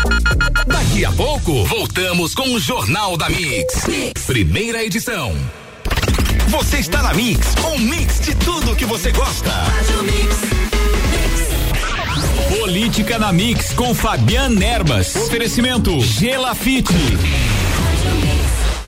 Daqui 0.65 1.05
a 1.05 1.11
pouco, 1.11 1.63
voltamos 1.65 2.33
com 2.33 2.53
o 2.53 2.59
Jornal 2.59 3.15
da 3.17 3.29
mix. 3.29 3.85
mix. 3.87 4.23
Primeira 4.23 4.83
edição. 4.83 5.35
Você 6.47 6.77
está 6.77 7.03
na 7.03 7.13
Mix, 7.13 7.53
um 7.71 7.77
mix 7.77 8.19
de 8.21 8.33
tudo 8.33 8.75
que 8.75 8.85
você 8.85 9.11
gosta. 9.11 9.51
Política 12.57 13.19
na 13.19 13.31
Mix 13.31 13.73
com 13.73 13.93
Fabian 13.93 14.59
Erbas. 14.59 15.15
Oferecimento 15.15 16.01
Gelafite. 16.01 16.95